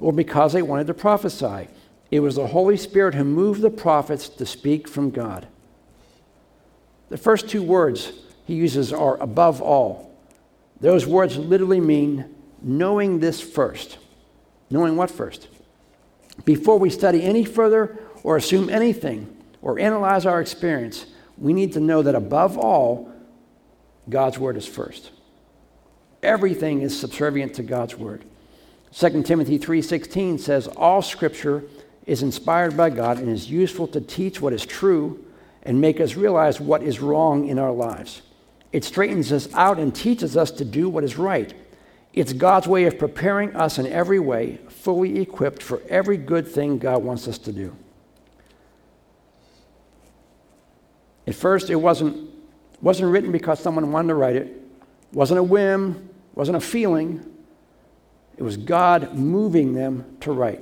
or 0.00 0.12
because 0.12 0.52
they 0.52 0.62
wanted 0.62 0.86
to 0.86 0.94
prophesy. 0.94 1.68
It 2.10 2.20
was 2.20 2.36
the 2.36 2.46
Holy 2.46 2.76
Spirit 2.76 3.14
who 3.14 3.24
moved 3.24 3.62
the 3.62 3.70
prophets 3.70 4.28
to 4.28 4.46
speak 4.46 4.86
from 4.86 5.10
God. 5.10 5.46
The 7.08 7.18
first 7.18 7.48
two 7.48 7.62
words 7.62 8.12
he 8.46 8.54
uses 8.54 8.92
are 8.92 9.20
above 9.20 9.60
all. 9.60 10.14
Those 10.80 11.06
words 11.06 11.36
literally 11.36 11.80
mean 11.80 12.34
knowing 12.60 13.20
this 13.20 13.40
first. 13.40 13.98
Knowing 14.70 14.96
what 14.96 15.10
first? 15.10 15.48
Before 16.44 16.78
we 16.78 16.90
study 16.90 17.22
any 17.22 17.44
further 17.44 17.98
or 18.22 18.36
assume 18.36 18.70
anything 18.70 19.36
or 19.60 19.78
analyze 19.78 20.26
our 20.26 20.40
experience, 20.40 21.06
we 21.36 21.52
need 21.52 21.72
to 21.74 21.80
know 21.80 22.02
that 22.02 22.14
above 22.14 22.56
all, 22.56 23.11
God's 24.08 24.38
word 24.38 24.56
is 24.56 24.66
first. 24.66 25.10
Everything 26.22 26.82
is 26.82 26.98
subservient 26.98 27.54
to 27.54 27.62
God's 27.62 27.96
word. 27.96 28.24
2 28.92 29.22
Timothy 29.24 29.58
3:16 29.58 30.38
says 30.38 30.68
all 30.68 31.02
scripture 31.02 31.64
is 32.06 32.22
inspired 32.22 32.76
by 32.76 32.90
God 32.90 33.18
and 33.18 33.28
is 33.28 33.50
useful 33.50 33.86
to 33.88 34.00
teach 34.00 34.40
what 34.40 34.52
is 34.52 34.66
true 34.66 35.24
and 35.62 35.80
make 35.80 36.00
us 36.00 36.16
realize 36.16 36.60
what 36.60 36.82
is 36.82 37.00
wrong 37.00 37.48
in 37.48 37.58
our 37.58 37.72
lives. 37.72 38.22
It 38.72 38.84
straightens 38.84 39.32
us 39.32 39.48
out 39.54 39.78
and 39.78 39.94
teaches 39.94 40.36
us 40.36 40.50
to 40.52 40.64
do 40.64 40.88
what 40.88 41.04
is 41.04 41.16
right. 41.16 41.54
It's 42.12 42.32
God's 42.32 42.66
way 42.66 42.84
of 42.84 42.98
preparing 42.98 43.54
us 43.56 43.78
in 43.78 43.86
every 43.86 44.18
way, 44.18 44.58
fully 44.68 45.20
equipped 45.20 45.62
for 45.62 45.80
every 45.88 46.16
good 46.16 46.46
thing 46.46 46.78
God 46.78 47.02
wants 47.02 47.28
us 47.28 47.38
to 47.38 47.52
do. 47.52 47.74
At 51.26 51.34
first, 51.34 51.70
it 51.70 51.76
wasn't 51.76 52.31
wasn't 52.82 53.10
written 53.10 53.32
because 53.32 53.60
someone 53.60 53.90
wanted 53.92 54.08
to 54.08 54.14
write 54.14 54.36
it, 54.36 54.60
wasn't 55.12 55.38
a 55.38 55.42
whim, 55.42 56.10
wasn't 56.34 56.56
a 56.56 56.60
feeling. 56.60 57.24
It 58.36 58.42
was 58.42 58.56
God 58.56 59.14
moving 59.14 59.72
them 59.72 60.16
to 60.20 60.32
write. 60.32 60.60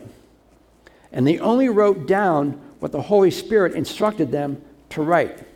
And 1.12 1.26
they 1.26 1.38
only 1.38 1.68
wrote 1.68 2.06
down 2.06 2.60
what 2.78 2.92
the 2.92 3.02
Holy 3.02 3.30
Spirit 3.30 3.74
instructed 3.74 4.30
them 4.30 4.62
to 4.90 5.02
write. 5.02 5.46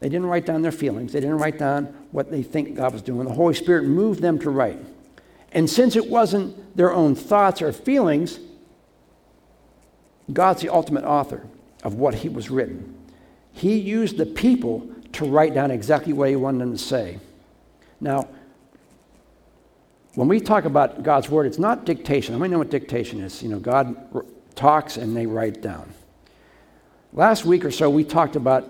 They 0.00 0.08
didn't 0.08 0.26
write 0.26 0.46
down 0.46 0.62
their 0.62 0.72
feelings. 0.72 1.12
They 1.12 1.20
didn't 1.20 1.38
write 1.38 1.58
down 1.58 1.86
what 2.12 2.30
they 2.30 2.42
think 2.42 2.76
God 2.76 2.92
was 2.92 3.02
doing. 3.02 3.26
The 3.26 3.34
Holy 3.34 3.54
Spirit 3.54 3.84
moved 3.84 4.20
them 4.20 4.38
to 4.40 4.50
write. 4.50 4.78
And 5.50 5.68
since 5.68 5.96
it 5.96 6.08
wasn't 6.08 6.76
their 6.76 6.92
own 6.92 7.14
thoughts 7.14 7.62
or 7.62 7.72
feelings, 7.72 8.38
God's 10.32 10.62
the 10.62 10.68
ultimate 10.68 11.04
author 11.04 11.46
of 11.82 11.94
what 11.94 12.14
he 12.16 12.28
was 12.28 12.50
written. 12.50 12.97
He 13.58 13.76
used 13.76 14.16
the 14.16 14.26
people 14.26 14.88
to 15.14 15.24
write 15.24 15.52
down 15.52 15.72
exactly 15.72 16.12
what 16.12 16.28
he 16.28 16.36
wanted 16.36 16.60
them 16.60 16.72
to 16.72 16.78
say. 16.78 17.18
Now, 18.00 18.28
when 20.14 20.28
we 20.28 20.38
talk 20.38 20.64
about 20.64 21.02
God's 21.02 21.28
word, 21.28 21.46
it's 21.46 21.58
not 21.58 21.84
dictation. 21.84 22.36
I 22.36 22.38
might 22.38 22.50
know 22.50 22.58
what 22.58 22.70
dictation 22.70 23.20
is. 23.20 23.42
You 23.42 23.48
know, 23.48 23.58
God 23.58 23.96
talks 24.54 24.96
and 24.96 25.16
they 25.16 25.26
write 25.26 25.60
down. 25.60 25.92
Last 27.12 27.44
week 27.44 27.64
or 27.64 27.72
so, 27.72 27.90
we 27.90 28.04
talked 28.04 28.36
about 28.36 28.68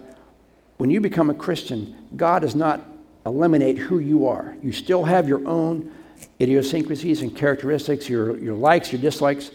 when 0.79 0.88
you 0.88 1.03
become 1.03 1.29
a 1.29 1.35
Christian, 1.35 1.94
God 2.16 2.40
does 2.40 2.55
not 2.55 2.81
eliminate 3.27 3.77
who 3.77 3.98
you 3.98 4.27
are. 4.27 4.57
You 4.62 4.72
still 4.72 5.05
have 5.05 5.29
your 5.29 5.46
own 5.46 5.92
idiosyncrasies 6.40 7.20
and 7.20 7.37
characteristics, 7.37 8.09
your, 8.09 8.38
your 8.38 8.55
likes, 8.55 8.90
your 8.90 9.03
dislikes, 9.03 9.51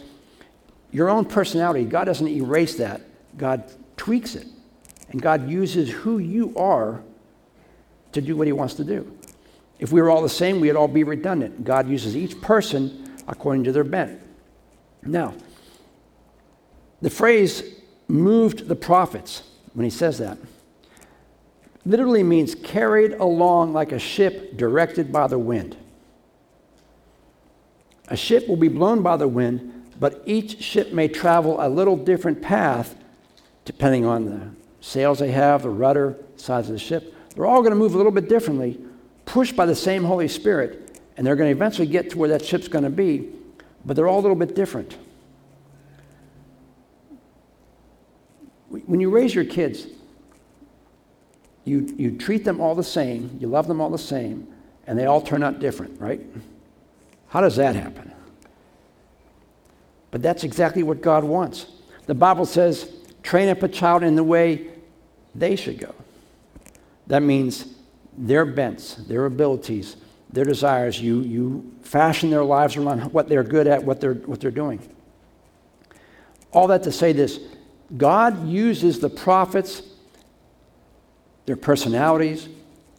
your 0.91 1.10
own 1.10 1.26
personality. 1.26 1.86
God 1.86 2.04
doesn't 2.04 2.28
erase 2.28 2.76
that, 2.76 3.02
God 3.36 3.63
tweaks 3.98 4.36
it. 4.36 4.48
And 5.13 5.21
God 5.21 5.49
uses 5.49 5.89
who 5.89 6.17
you 6.17 6.54
are 6.58 7.02
to 8.12 8.21
do 8.21 8.36
what 8.36 8.47
He 8.47 8.54
wants 8.54 8.73
to 8.76 8.84
do. 8.84 9.10
If 9.80 9.91
we 9.91 10.02
were 10.02 10.10
all 10.10 10.21
the 10.21 10.30
same, 10.30 10.60
we'd 10.60 10.76
all 10.76 10.88
be 10.88 11.04
redundant. 11.04 11.63
God 11.63 11.88
uses 11.88 12.17
each 12.17 12.41
person 12.41 13.15
according 13.28 13.63
to 13.65 13.71
their 13.71 13.84
bent. 13.84 14.21
Now, 15.04 15.34
the 17.02 17.10
phrase 17.10 17.63
moved 18.08 18.67
the 18.67 18.76
prophets, 18.76 19.43
when 19.73 19.84
he 19.84 19.89
says 19.89 20.17
that, 20.19 20.38
literally 21.86 22.23
means 22.23 22.56
carried 22.56 23.13
along 23.13 23.73
like 23.73 23.91
a 23.91 23.99
ship 23.99 24.56
directed 24.56 25.12
by 25.12 25.28
the 25.28 25.39
wind. 25.39 25.76
A 28.08 28.15
ship 28.15 28.47
will 28.47 28.58
be 28.58 28.69
blown 28.69 29.02
by 29.02 29.17
the 29.17 29.28
wind, 29.28 29.91
but 29.99 30.21
each 30.26 30.62
ship 30.62 30.93
may 30.93 31.08
travel 31.08 31.58
a 31.60 31.67
little 31.67 31.97
different 31.97 32.41
path 32.41 32.95
depending 33.65 34.06
on 34.06 34.26
the 34.26 34.62
sails 34.84 35.17
they 35.17 35.32
have, 35.32 35.63
the 35.63 35.69
rudder, 35.69 36.17
size 36.36 36.67
of 36.67 36.74
the 36.74 36.80
ship. 36.80 37.15
They're 37.34 37.46
all 37.46 37.62
going 37.62 37.72
to 37.72 37.78
move 37.78 37.93
a 37.93 37.98
little 37.98 38.12
bit 38.12 38.28
differently, 38.28 38.78
pushed 39.24 39.56
by 39.56 39.65
the 39.65 39.76
same 39.76 40.04
Holy 40.04 40.28
Spirit, 40.28 41.00
and 41.15 41.26
they're 41.26 41.38
going 41.38 41.48
to 41.48 41.56
eventually 41.56 41.88
get 41.88 42.10
to 42.10 42.17
where 42.17 42.28
that 42.30 42.43
ship's 42.43 42.67
going 42.67 42.84
to 42.84 42.89
be, 42.89 43.30
but 43.86 43.96
they're 43.96 44.10
all 44.10 44.19
a 44.19 44.22
little 44.22 44.36
bit 44.36 44.56
different. 44.56 44.98
When 48.67 49.00
you 49.00 49.10
raise 49.10 49.34
your 49.34 49.46
kids, 49.46 49.88
you, 51.63 51.93
you 51.98 52.17
treat 52.17 52.43
them 52.43 52.60
all 52.60 52.76
the 52.76 52.84
same, 52.84 53.38
you 53.39 53.48
love 53.48 53.69
them 53.69 53.80
all 53.80 53.89
the 53.89 53.98
same, 53.98 54.50
and 54.86 55.00
they 55.00 55.06
all 55.06 55.22
turn 55.22 55.43
out 55.43 55.60
different, 55.60 55.98
right? 56.02 56.19
How 57.30 57.39
does 57.39 57.56
that 57.56 57.78
happen? 57.78 58.12
But 60.12 60.22
that's 60.22 60.43
exactly 60.43 60.84
what 60.84 61.02
God 61.02 61.24
wants. 61.24 61.67
The 62.06 62.15
Bible 62.15 62.46
says, 62.46 62.91
train 63.22 63.48
up 63.48 63.63
a 63.63 63.69
child 63.69 64.04
in 64.04 64.15
the 64.15 64.26
way 64.26 64.73
they 65.36 65.56
should 65.56 65.80
go. 65.80 65.93
That 67.08 67.22
means 67.22 67.67
their 68.17 68.46
bents, 68.46 68.96
their 68.96 69.26
abilities, 69.26 69.98
their 70.32 70.46
desires, 70.46 71.00
you, 71.00 71.22
you 71.22 71.72
fashion 71.82 72.30
their 72.30 72.43
lives 72.43 72.76
around 72.76 73.13
what 73.13 73.30
they're 73.30 73.43
good 73.43 73.67
at, 73.67 73.84
what 73.84 74.02
they're, 74.02 74.13
what 74.13 74.39
they're 74.39 74.52
doing. 74.52 74.80
All 76.52 76.67
that 76.67 76.84
to 76.84 76.91
say 76.91 77.13
this 77.13 77.39
God 77.98 78.48
uses 78.48 79.00
the 79.00 79.10
prophets, 79.10 79.82
their 81.46 81.56
personalities, 81.56 82.48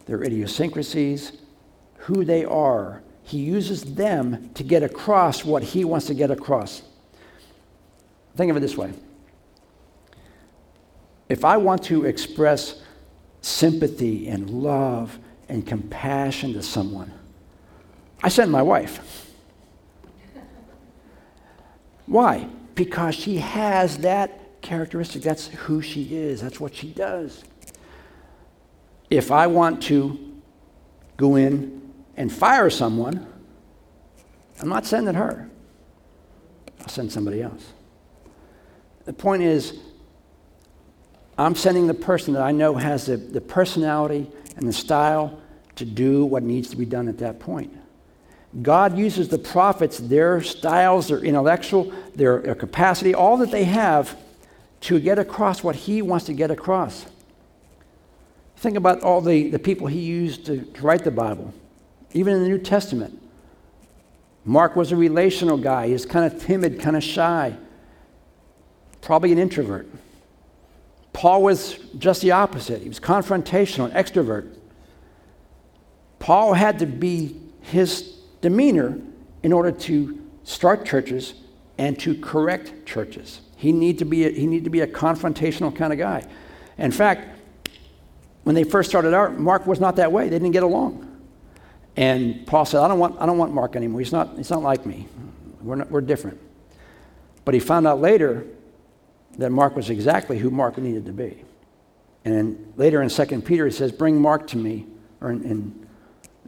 their 0.05 0.23
idiosyncrasies, 0.23 1.33
who 1.97 2.23
they 2.23 2.45
are. 2.45 3.01
He 3.23 3.39
uses 3.39 3.95
them 3.95 4.51
to 4.53 4.63
get 4.63 4.83
across 4.83 5.43
what 5.43 5.63
he 5.63 5.83
wants 5.83 6.05
to 6.07 6.13
get 6.13 6.29
across. 6.29 6.83
Think 8.35 8.51
of 8.51 8.57
it 8.57 8.59
this 8.59 8.77
way 8.77 8.93
if 11.29 11.43
I 11.43 11.57
want 11.57 11.83
to 11.85 12.05
express 12.05 12.81
sympathy 13.41 14.27
and 14.27 14.49
love 14.49 15.17
and 15.49 15.65
compassion 15.65 16.53
to 16.53 16.63
someone, 16.63 17.11
I 18.23 18.29
send 18.29 18.51
my 18.51 18.61
wife. 18.61 19.31
Why? 22.05 22.47
Because 22.75 23.15
she 23.15 23.37
has 23.37 23.99
that 23.99 24.61
characteristic. 24.61 25.21
That's 25.21 25.47
who 25.47 25.81
she 25.81 26.15
is, 26.15 26.41
that's 26.41 26.59
what 26.59 26.75
she 26.75 26.89
does. 26.89 27.43
If 29.09 29.31
I 29.31 29.47
want 29.47 29.81
to 29.83 30.41
go 31.17 31.35
in 31.35 31.93
and 32.17 32.31
fire 32.31 32.69
someone, 32.69 33.27
I'm 34.59 34.69
not 34.69 34.85
sending 34.85 35.15
her. 35.15 35.49
I'll 36.81 36.87
send 36.87 37.11
somebody 37.11 37.41
else. 37.41 37.73
The 39.05 39.13
point 39.13 39.43
is, 39.43 39.79
I'm 41.37 41.55
sending 41.55 41.87
the 41.87 41.93
person 41.93 42.33
that 42.33 42.43
I 42.43 42.51
know 42.51 42.75
has 42.75 43.07
the, 43.07 43.17
the 43.17 43.41
personality 43.41 44.29
and 44.55 44.67
the 44.67 44.73
style 44.73 45.39
to 45.75 45.85
do 45.85 46.25
what 46.25 46.43
needs 46.43 46.69
to 46.69 46.77
be 46.77 46.85
done 46.85 47.09
at 47.09 47.17
that 47.17 47.39
point. 47.39 47.75
God 48.61 48.97
uses 48.97 49.27
the 49.27 49.37
prophets, 49.37 49.97
their 49.97 50.41
styles, 50.41 51.09
their 51.09 51.19
intellectual, 51.19 51.91
their, 52.15 52.39
their 52.39 52.55
capacity, 52.55 53.13
all 53.13 53.37
that 53.37 53.51
they 53.51 53.65
have 53.65 54.17
to 54.81 54.99
get 54.99 55.19
across 55.19 55.61
what 55.61 55.75
He 55.75 56.01
wants 56.01 56.25
to 56.27 56.33
get 56.33 56.51
across. 56.51 57.05
Think 58.55 58.77
about 58.77 59.01
all 59.01 59.19
the, 59.19 59.49
the 59.49 59.59
people 59.59 59.87
He 59.87 59.99
used 59.99 60.45
to, 60.45 60.61
to 60.61 60.81
write 60.81 61.03
the 61.03 61.11
Bible, 61.11 61.53
even 62.13 62.33
in 62.33 62.43
the 62.43 62.49
New 62.49 62.59
Testament. 62.59 63.21
Mark 64.45 64.75
was 64.77 64.93
a 64.93 64.95
relational 64.95 65.57
guy. 65.57 65.87
He 65.87 65.93
was 65.93 66.05
kind 66.05 66.31
of 66.31 66.41
timid, 66.41 66.79
kind 66.79 66.95
of 66.95 67.03
shy, 67.03 67.57
probably 69.01 69.33
an 69.33 69.37
introvert. 69.37 69.89
Paul 71.15 71.43
was 71.43 71.77
just 71.97 72.21
the 72.21 72.31
opposite. 72.31 72.81
He 72.81 72.89
was 72.89 72.99
confrontational, 72.99 73.85
an 73.85 73.91
extrovert. 73.91 74.53
Paul 76.19 76.53
had 76.53 76.79
to 76.79 76.85
be 76.85 77.39
his 77.61 78.17
demeanor 78.41 78.99
in 79.41 79.53
order 79.53 79.71
to 79.71 80.21
start 80.43 80.85
churches 80.85 81.33
and 81.77 81.97
to 82.01 82.19
correct 82.19 82.85
churches. 82.85 83.39
He 83.55 83.71
need 83.71 83.97
to 83.99 84.05
be 84.05 84.25
a, 84.25 84.29
he 84.29 84.45
need 84.45 84.65
to 84.65 84.69
be 84.69 84.81
a 84.81 84.87
confrontational 84.87 85.73
kind 85.73 85.93
of 85.93 85.99
guy. 85.99 86.27
In 86.77 86.91
fact, 86.91 87.39
when 88.43 88.53
they 88.53 88.65
first 88.65 88.89
started 88.89 89.13
out, 89.13 89.39
Mark 89.39 89.65
was 89.65 89.79
not 89.79 89.95
that 89.95 90.11
way. 90.11 90.25
They 90.25 90.37
didn't 90.37 90.51
get 90.51 90.63
along. 90.63 91.09
And 91.95 92.45
Paul 92.45 92.65
said, 92.65 92.81
I 92.81 92.89
don't 92.89 92.99
want, 92.99 93.15
I 93.21 93.25
don't 93.25 93.37
want 93.37 93.53
Mark 93.53 93.77
anymore. 93.77 94.01
He's 94.01 94.11
not, 94.11 94.35
he's 94.35 94.49
not 94.49 94.63
like 94.63 94.85
me. 94.85 95.07
We're, 95.61 95.77
not, 95.77 95.89
we're 95.89 96.01
different. 96.01 96.41
But 97.45 97.53
he 97.53 97.61
found 97.61 97.87
out 97.87 98.01
later 98.01 98.45
that 99.37 99.51
Mark 99.51 99.75
was 99.75 99.89
exactly 99.89 100.37
who 100.37 100.49
Mark 100.49 100.77
needed 100.77 101.05
to 101.05 101.11
be. 101.11 101.43
And 102.23 102.73
later 102.75 103.01
in 103.01 103.09
2 103.09 103.41
Peter, 103.41 103.65
he 103.65 103.71
says, 103.71 103.91
Bring 103.91 104.19
Mark 104.19 104.47
to 104.47 104.57
me. 104.57 104.87
Or 105.21 105.31
in, 105.31 105.43
in 105.43 105.87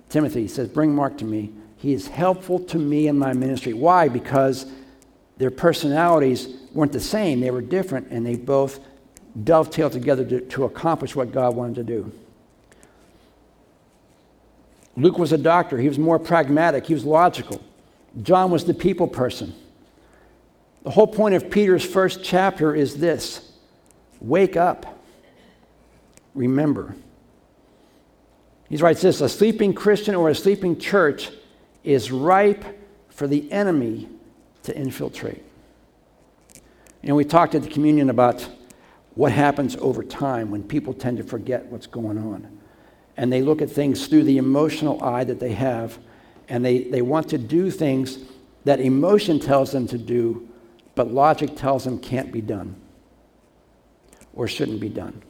Timothy, 0.09 0.41
he 0.41 0.47
says, 0.47 0.67
Bring 0.67 0.93
Mark 0.93 1.17
to 1.19 1.25
me. 1.25 1.51
He 1.77 1.93
is 1.93 2.07
helpful 2.07 2.59
to 2.65 2.79
me 2.79 3.07
in 3.07 3.17
my 3.17 3.33
ministry. 3.33 3.73
Why? 3.73 4.09
Because 4.09 4.65
their 5.37 5.51
personalities 5.51 6.47
weren't 6.73 6.91
the 6.91 6.99
same, 6.99 7.39
they 7.39 7.51
were 7.51 7.61
different, 7.61 8.07
and 8.09 8.25
they 8.25 8.35
both 8.35 8.79
dovetailed 9.43 9.91
together 9.91 10.25
to, 10.25 10.41
to 10.41 10.65
accomplish 10.65 11.15
what 11.15 11.31
God 11.31 11.55
wanted 11.55 11.75
to 11.75 11.83
do. 11.83 12.11
Luke 14.95 15.19
was 15.19 15.31
a 15.31 15.37
doctor, 15.37 15.77
he 15.77 15.87
was 15.87 15.99
more 15.99 16.17
pragmatic, 16.17 16.87
he 16.87 16.95
was 16.95 17.05
logical. 17.05 17.61
John 18.23 18.49
was 18.49 18.65
the 18.65 18.73
people 18.73 19.07
person. 19.07 19.53
The 20.87 20.91
whole 20.91 21.05
point 21.05 21.35
of 21.35 21.49
Peter's 21.49 21.83
first 21.83 22.23
chapter 22.23 22.73
is 22.73 22.95
this 22.95 23.51
wake 24.21 24.55
up, 24.55 24.97
remember. 26.33 26.95
He 28.69 28.77
writes 28.77 29.01
this 29.01 29.19
a 29.19 29.27
sleeping 29.27 29.73
Christian 29.73 30.15
or 30.15 30.29
a 30.29 30.33
sleeping 30.33 30.79
church 30.79 31.29
is 31.83 32.09
ripe 32.09 32.63
for 33.09 33.27
the 33.27 33.51
enemy 33.51 34.07
to 34.63 34.73
infiltrate. 34.77 35.43
And 37.03 37.17
we 37.17 37.25
talked 37.25 37.53
at 37.53 37.63
the 37.63 37.69
communion 37.69 38.09
about 38.09 38.47
what 39.15 39.33
happens 39.33 39.75
over 39.81 40.01
time 40.03 40.51
when 40.51 40.63
people 40.63 40.93
tend 40.93 41.17
to 41.17 41.23
forget 41.25 41.65
what's 41.65 41.87
going 41.87 42.17
on. 42.17 42.59
And 43.17 43.29
they 43.29 43.41
look 43.41 43.61
at 43.61 43.69
things 43.69 44.07
through 44.07 44.23
the 44.23 44.37
emotional 44.37 45.03
eye 45.03 45.25
that 45.25 45.41
they 45.41 45.51
have, 45.51 45.99
and 46.47 46.63
they, 46.63 46.83
they 46.83 47.01
want 47.01 47.27
to 47.31 47.37
do 47.37 47.71
things 47.71 48.19
that 48.63 48.79
emotion 48.79 49.37
tells 49.37 49.73
them 49.73 49.85
to 49.87 49.97
do, 49.97 50.47
but 50.97 51.13
logic 51.13 51.55
tells 51.55 51.85
them 51.85 51.99
can't 51.99 52.31
be 52.31 52.41
done 52.41 52.75
or 54.33 54.47
shouldn't 54.47 54.81
be 54.81 54.89
done. 54.89 55.21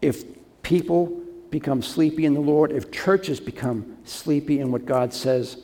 If 0.00 0.24
people 0.62 1.20
become 1.50 1.82
sleepy 1.82 2.24
in 2.24 2.32
the 2.32 2.40
Lord, 2.40 2.72
if 2.72 2.90
churches 2.90 3.38
become 3.40 3.98
sleepy 4.04 4.60
in 4.60 4.72
what 4.72 4.86
God 4.86 5.12
says, 5.12 5.58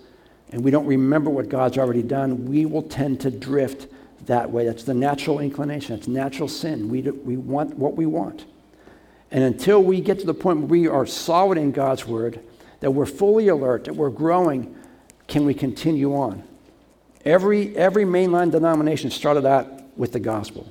and 0.50 0.62
we 0.62 0.70
don't 0.70 0.86
remember 0.86 1.30
what 1.30 1.48
God's 1.48 1.78
already 1.78 2.02
done, 2.02 2.44
we 2.44 2.66
will 2.66 2.82
tend 2.82 3.20
to 3.22 3.30
drift 3.30 3.88
that 4.26 4.50
way. 4.50 4.66
That's 4.66 4.84
the 4.84 4.94
natural 4.94 5.40
inclination, 5.40 5.96
it's 5.96 6.08
natural 6.08 6.48
sin. 6.48 6.90
We, 6.90 7.00
do, 7.00 7.14
we 7.24 7.38
want 7.38 7.76
what 7.78 7.96
we 7.96 8.04
want. 8.04 8.44
And 9.30 9.42
until 9.42 9.82
we 9.82 10.02
get 10.02 10.18
to 10.18 10.26
the 10.26 10.34
point 10.34 10.58
where 10.58 10.66
we 10.66 10.88
are 10.88 11.06
solid 11.06 11.56
in 11.56 11.72
God's 11.72 12.06
word, 12.06 12.40
that 12.80 12.90
we're 12.90 13.06
fully 13.06 13.48
alert, 13.48 13.84
that 13.84 13.96
we're 13.96 14.10
growing, 14.10 14.76
can 15.32 15.46
we 15.46 15.54
continue 15.54 16.14
on? 16.14 16.44
Every, 17.24 17.74
every 17.74 18.04
mainline 18.04 18.50
denomination 18.50 19.10
started 19.10 19.46
out 19.46 19.66
with 19.96 20.12
the 20.12 20.20
gospel. 20.20 20.70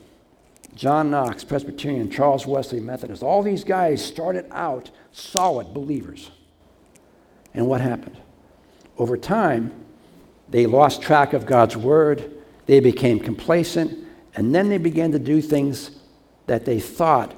John 0.76 1.10
Knox, 1.10 1.43
Presbyterian, 1.43 2.12
Charles 2.12 2.45
Wesley, 2.45 2.80
Methodist, 2.80 3.24
all 3.24 3.41
these 3.41 3.63
guys 3.63 4.06
started 4.06 4.45
out 4.52 4.91
solid 5.12 5.74
believers. 5.74 6.30
And 7.56 7.65
what 7.65 7.82
happened? 7.82 8.17
Over 9.00 9.17
time, 9.17 9.74
they 10.47 10.67
lost 10.67 11.02
track 11.02 11.34
of 11.34 11.47
God's 11.47 11.76
word, 11.76 12.32
they 12.67 12.80
became 12.80 13.19
complacent, 13.19 14.08
and 14.36 14.54
then 14.54 14.69
they 14.69 14.78
began 14.78 15.12
to 15.12 15.19
do 15.19 15.41
things 15.41 15.89
that 16.45 16.65
they 16.65 16.80
thought 16.80 17.34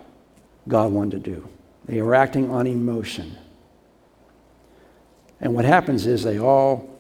God 0.68 0.92
wanted 0.92 1.24
to 1.24 1.32
do. 1.32 1.48
They 1.86 2.02
were 2.02 2.16
acting 2.16 2.52
on 2.52 2.68
emotion. 2.68 3.38
And 5.40 5.54
what 5.56 5.64
happens 5.64 6.06
is 6.06 6.24
they 6.24 6.38
all 6.38 6.93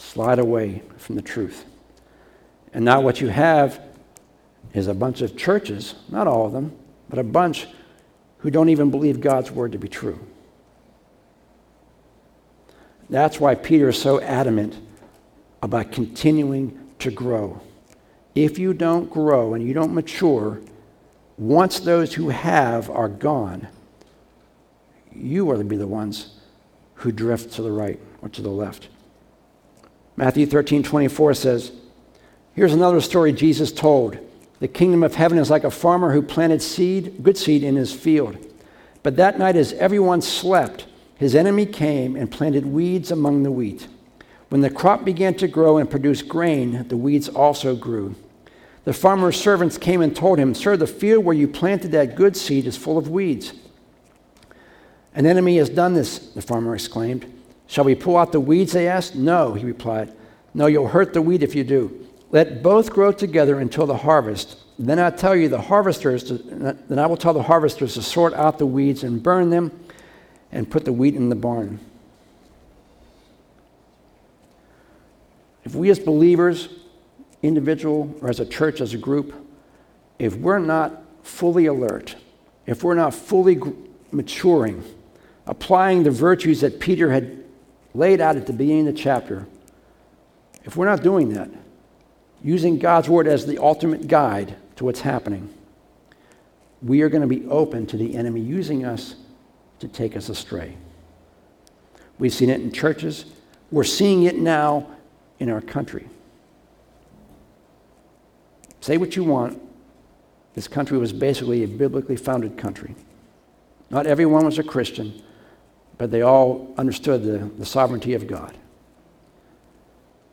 slide 0.00 0.38
away 0.38 0.82
from 0.96 1.16
the 1.16 1.22
truth. 1.22 1.64
And 2.72 2.84
now 2.84 3.00
what 3.00 3.20
you 3.20 3.28
have 3.28 3.80
is 4.72 4.86
a 4.86 4.94
bunch 4.94 5.20
of 5.20 5.36
churches, 5.36 5.94
not 6.08 6.26
all 6.26 6.46
of 6.46 6.52
them, 6.52 6.76
but 7.08 7.18
a 7.18 7.24
bunch 7.24 7.66
who 8.38 8.50
don't 8.50 8.68
even 8.68 8.90
believe 8.90 9.20
God's 9.20 9.50
word 9.50 9.72
to 9.72 9.78
be 9.78 9.88
true. 9.88 10.18
That's 13.08 13.40
why 13.40 13.56
Peter 13.56 13.88
is 13.88 14.00
so 14.00 14.20
adamant 14.20 14.78
about 15.62 15.92
continuing 15.92 16.78
to 17.00 17.10
grow. 17.10 17.60
If 18.34 18.58
you 18.58 18.72
don't 18.72 19.10
grow 19.10 19.54
and 19.54 19.66
you 19.66 19.74
don't 19.74 19.92
mature, 19.92 20.60
once 21.36 21.80
those 21.80 22.14
who 22.14 22.28
have 22.28 22.88
are 22.88 23.08
gone, 23.08 23.66
you 25.12 25.50
are 25.50 25.56
to 25.56 25.64
be 25.64 25.76
the 25.76 25.88
ones 25.88 26.34
who 26.94 27.10
drift 27.10 27.52
to 27.54 27.62
the 27.62 27.72
right 27.72 27.98
or 28.22 28.28
to 28.28 28.42
the 28.42 28.50
left. 28.50 28.88
Matthew 30.20 30.44
13 30.44 30.82
24 30.82 31.32
says, 31.32 31.72
Here's 32.54 32.74
another 32.74 33.00
story 33.00 33.32
Jesus 33.32 33.72
told. 33.72 34.18
The 34.58 34.68
kingdom 34.68 35.02
of 35.02 35.14
heaven 35.14 35.38
is 35.38 35.48
like 35.48 35.64
a 35.64 35.70
farmer 35.70 36.12
who 36.12 36.20
planted 36.20 36.60
seed, 36.60 37.22
good 37.22 37.38
seed, 37.38 37.64
in 37.64 37.74
his 37.74 37.94
field. 37.94 38.36
But 39.02 39.16
that 39.16 39.38
night, 39.38 39.56
as 39.56 39.72
everyone 39.72 40.20
slept, 40.20 40.84
his 41.16 41.34
enemy 41.34 41.64
came 41.64 42.16
and 42.16 42.30
planted 42.30 42.66
weeds 42.66 43.10
among 43.10 43.44
the 43.44 43.50
wheat. 43.50 43.88
When 44.50 44.60
the 44.60 44.68
crop 44.68 45.06
began 45.06 45.32
to 45.36 45.48
grow 45.48 45.78
and 45.78 45.90
produce 45.90 46.20
grain, 46.20 46.86
the 46.88 46.98
weeds 46.98 47.30
also 47.30 47.74
grew. 47.74 48.14
The 48.84 48.92
farmer's 48.92 49.40
servants 49.40 49.78
came 49.78 50.02
and 50.02 50.14
told 50.14 50.38
him, 50.38 50.54
Sir, 50.54 50.76
the 50.76 50.86
field 50.86 51.24
where 51.24 51.34
you 51.34 51.48
planted 51.48 51.92
that 51.92 52.14
good 52.14 52.36
seed 52.36 52.66
is 52.66 52.76
full 52.76 52.98
of 52.98 53.08
weeds. 53.08 53.54
An 55.14 55.24
enemy 55.24 55.56
has 55.56 55.70
done 55.70 55.94
this, 55.94 56.18
the 56.18 56.42
farmer 56.42 56.74
exclaimed. 56.74 57.39
Shall 57.70 57.84
we 57.84 57.94
pull 57.94 58.16
out 58.16 58.32
the 58.32 58.40
weeds? 58.40 58.72
They 58.72 58.88
asked. 58.88 59.14
No, 59.14 59.54
he 59.54 59.64
replied. 59.64 60.12
No, 60.54 60.66
you'll 60.66 60.88
hurt 60.88 61.12
the 61.14 61.22
wheat 61.22 61.40
if 61.40 61.54
you 61.54 61.62
do. 61.62 62.08
Let 62.32 62.64
both 62.64 62.90
grow 62.90 63.12
together 63.12 63.60
until 63.60 63.86
the 63.86 63.98
harvest. 63.98 64.58
Then 64.76 64.98
I 64.98 65.10
tell 65.10 65.36
you, 65.36 65.48
the 65.48 65.60
harvesters, 65.60 66.24
to, 66.24 66.34
then 66.34 66.98
I 66.98 67.06
will 67.06 67.16
tell 67.16 67.32
the 67.32 67.44
harvesters 67.44 67.94
to 67.94 68.02
sort 68.02 68.34
out 68.34 68.58
the 68.58 68.66
weeds 68.66 69.04
and 69.04 69.22
burn 69.22 69.50
them 69.50 69.70
and 70.50 70.68
put 70.68 70.84
the 70.84 70.92
wheat 70.92 71.14
in 71.14 71.28
the 71.28 71.36
barn. 71.36 71.78
If 75.62 75.76
we 75.76 75.90
as 75.90 76.00
believers, 76.00 76.70
individual 77.40 78.12
or 78.20 78.30
as 78.30 78.40
a 78.40 78.46
church, 78.46 78.80
as 78.80 78.94
a 78.94 78.98
group, 78.98 79.32
if 80.18 80.34
we're 80.34 80.58
not 80.58 81.04
fully 81.22 81.66
alert, 81.66 82.16
if 82.66 82.82
we're 82.82 82.94
not 82.96 83.14
fully 83.14 83.60
maturing, 84.10 84.82
applying 85.46 86.02
the 86.02 86.10
virtues 86.10 86.62
that 86.62 86.80
Peter 86.80 87.12
had 87.12 87.39
laid 87.94 88.20
out 88.20 88.36
at 88.36 88.46
the 88.46 88.52
beginning 88.52 88.88
of 88.88 88.94
the 88.94 89.00
chapter, 89.00 89.46
if 90.64 90.76
we're 90.76 90.86
not 90.86 91.02
doing 91.02 91.30
that, 91.34 91.50
using 92.42 92.78
God's 92.78 93.08
word 93.08 93.26
as 93.26 93.46
the 93.46 93.58
ultimate 93.58 94.08
guide 94.08 94.56
to 94.76 94.84
what's 94.84 95.00
happening, 95.00 95.52
we 96.82 97.02
are 97.02 97.08
going 97.08 97.22
to 97.22 97.28
be 97.28 97.46
open 97.46 97.86
to 97.86 97.96
the 97.96 98.16
enemy 98.16 98.40
using 98.40 98.84
us 98.84 99.16
to 99.80 99.88
take 99.88 100.16
us 100.16 100.28
astray. 100.28 100.76
We've 102.18 102.32
seen 102.32 102.50
it 102.50 102.60
in 102.60 102.72
churches. 102.72 103.24
We're 103.70 103.84
seeing 103.84 104.24
it 104.24 104.36
now 104.36 104.86
in 105.38 105.50
our 105.50 105.60
country. 105.60 106.08
Say 108.80 108.96
what 108.96 109.16
you 109.16 109.24
want. 109.24 109.60
This 110.54 110.68
country 110.68 110.98
was 110.98 111.12
basically 111.12 111.62
a 111.62 111.68
biblically 111.68 112.16
founded 112.16 112.56
country. 112.56 112.94
Not 113.90 114.06
everyone 114.06 114.44
was 114.44 114.58
a 114.58 114.62
Christian, 114.62 115.22
but 116.00 116.10
they 116.10 116.22
all 116.22 116.72
understood 116.78 117.22
the, 117.22 117.50
the 117.58 117.66
sovereignty 117.66 118.14
of 118.14 118.26
God. 118.26 118.56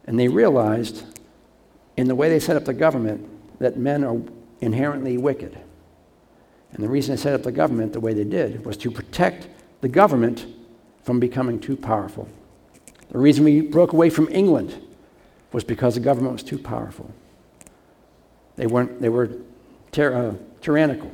And 0.06 0.18
they 0.18 0.30
realized, 0.30 1.04
in 1.98 2.08
the 2.08 2.16
way 2.16 2.30
they 2.30 2.40
set 2.40 2.56
up 2.56 2.64
the 2.64 2.74
government, 2.74 3.60
that 3.60 3.76
men 3.76 4.06
are 4.06 4.18
inherently 4.62 5.18
wicked. 5.18 5.60
And 6.72 6.82
the 6.82 6.88
reason 6.88 7.18
they 7.18 7.22
set 7.22 7.34
up 7.34 7.44
the 7.44 7.52
government 7.52 7.92
the 7.92 8.00
way 8.00 8.14
they 8.14 8.24
did 8.24 8.66
was 8.66 8.78
to 8.78 8.90
protect 8.90 9.50
the 9.82 9.90
government 9.90 10.46
from 11.04 11.20
becoming 11.20 11.60
too 11.60 11.76
powerful. 11.76 12.30
The 13.10 13.18
reason 13.18 13.44
we 13.44 13.60
broke 13.60 13.92
away 13.92 14.10
from 14.10 14.30
England 14.30 14.82
was 15.52 15.66
because 15.66 15.96
the 15.96 16.00
government 16.00 16.32
was 16.32 16.44
too 16.44 16.60
powerful. 16.60 17.12
They, 18.56 18.68
weren't, 18.68 19.02
they 19.02 19.10
were 19.10 19.32
uh, 19.98 20.32
tyrannical, 20.62 21.12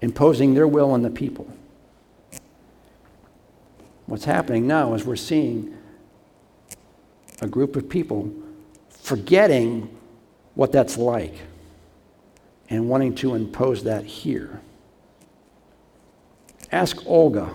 imposing 0.00 0.54
their 0.54 0.66
will 0.66 0.90
on 0.92 1.02
the 1.02 1.10
people. 1.10 1.46
What's 4.06 4.24
happening 4.24 4.66
now 4.66 4.94
is 4.94 5.04
we're 5.04 5.16
seeing 5.16 5.76
a 7.40 7.46
group 7.46 7.76
of 7.76 7.88
people 7.88 8.32
forgetting 8.88 9.96
what 10.54 10.72
that's 10.72 10.96
like 10.96 11.34
and 12.70 12.88
wanting 12.88 13.14
to 13.16 13.34
impose 13.34 13.84
that 13.84 14.04
here. 14.04 14.60
Ask 16.72 17.04
Olga 17.06 17.52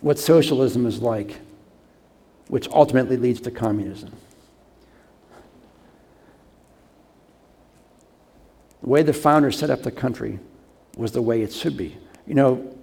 what 0.00 0.18
socialism 0.18 0.86
is 0.86 1.00
like 1.00 1.40
which 2.48 2.68
ultimately 2.68 3.16
leads 3.16 3.40
to 3.40 3.50
communism. 3.50 4.12
The 8.82 8.88
way 8.88 9.02
the 9.02 9.14
founders 9.14 9.58
set 9.58 9.70
up 9.70 9.82
the 9.82 9.90
country 9.90 10.38
was 10.96 11.12
the 11.12 11.22
way 11.22 11.42
it 11.42 11.52
should 11.52 11.76
be. 11.76 11.96
You 12.26 12.34
know, 12.34 12.78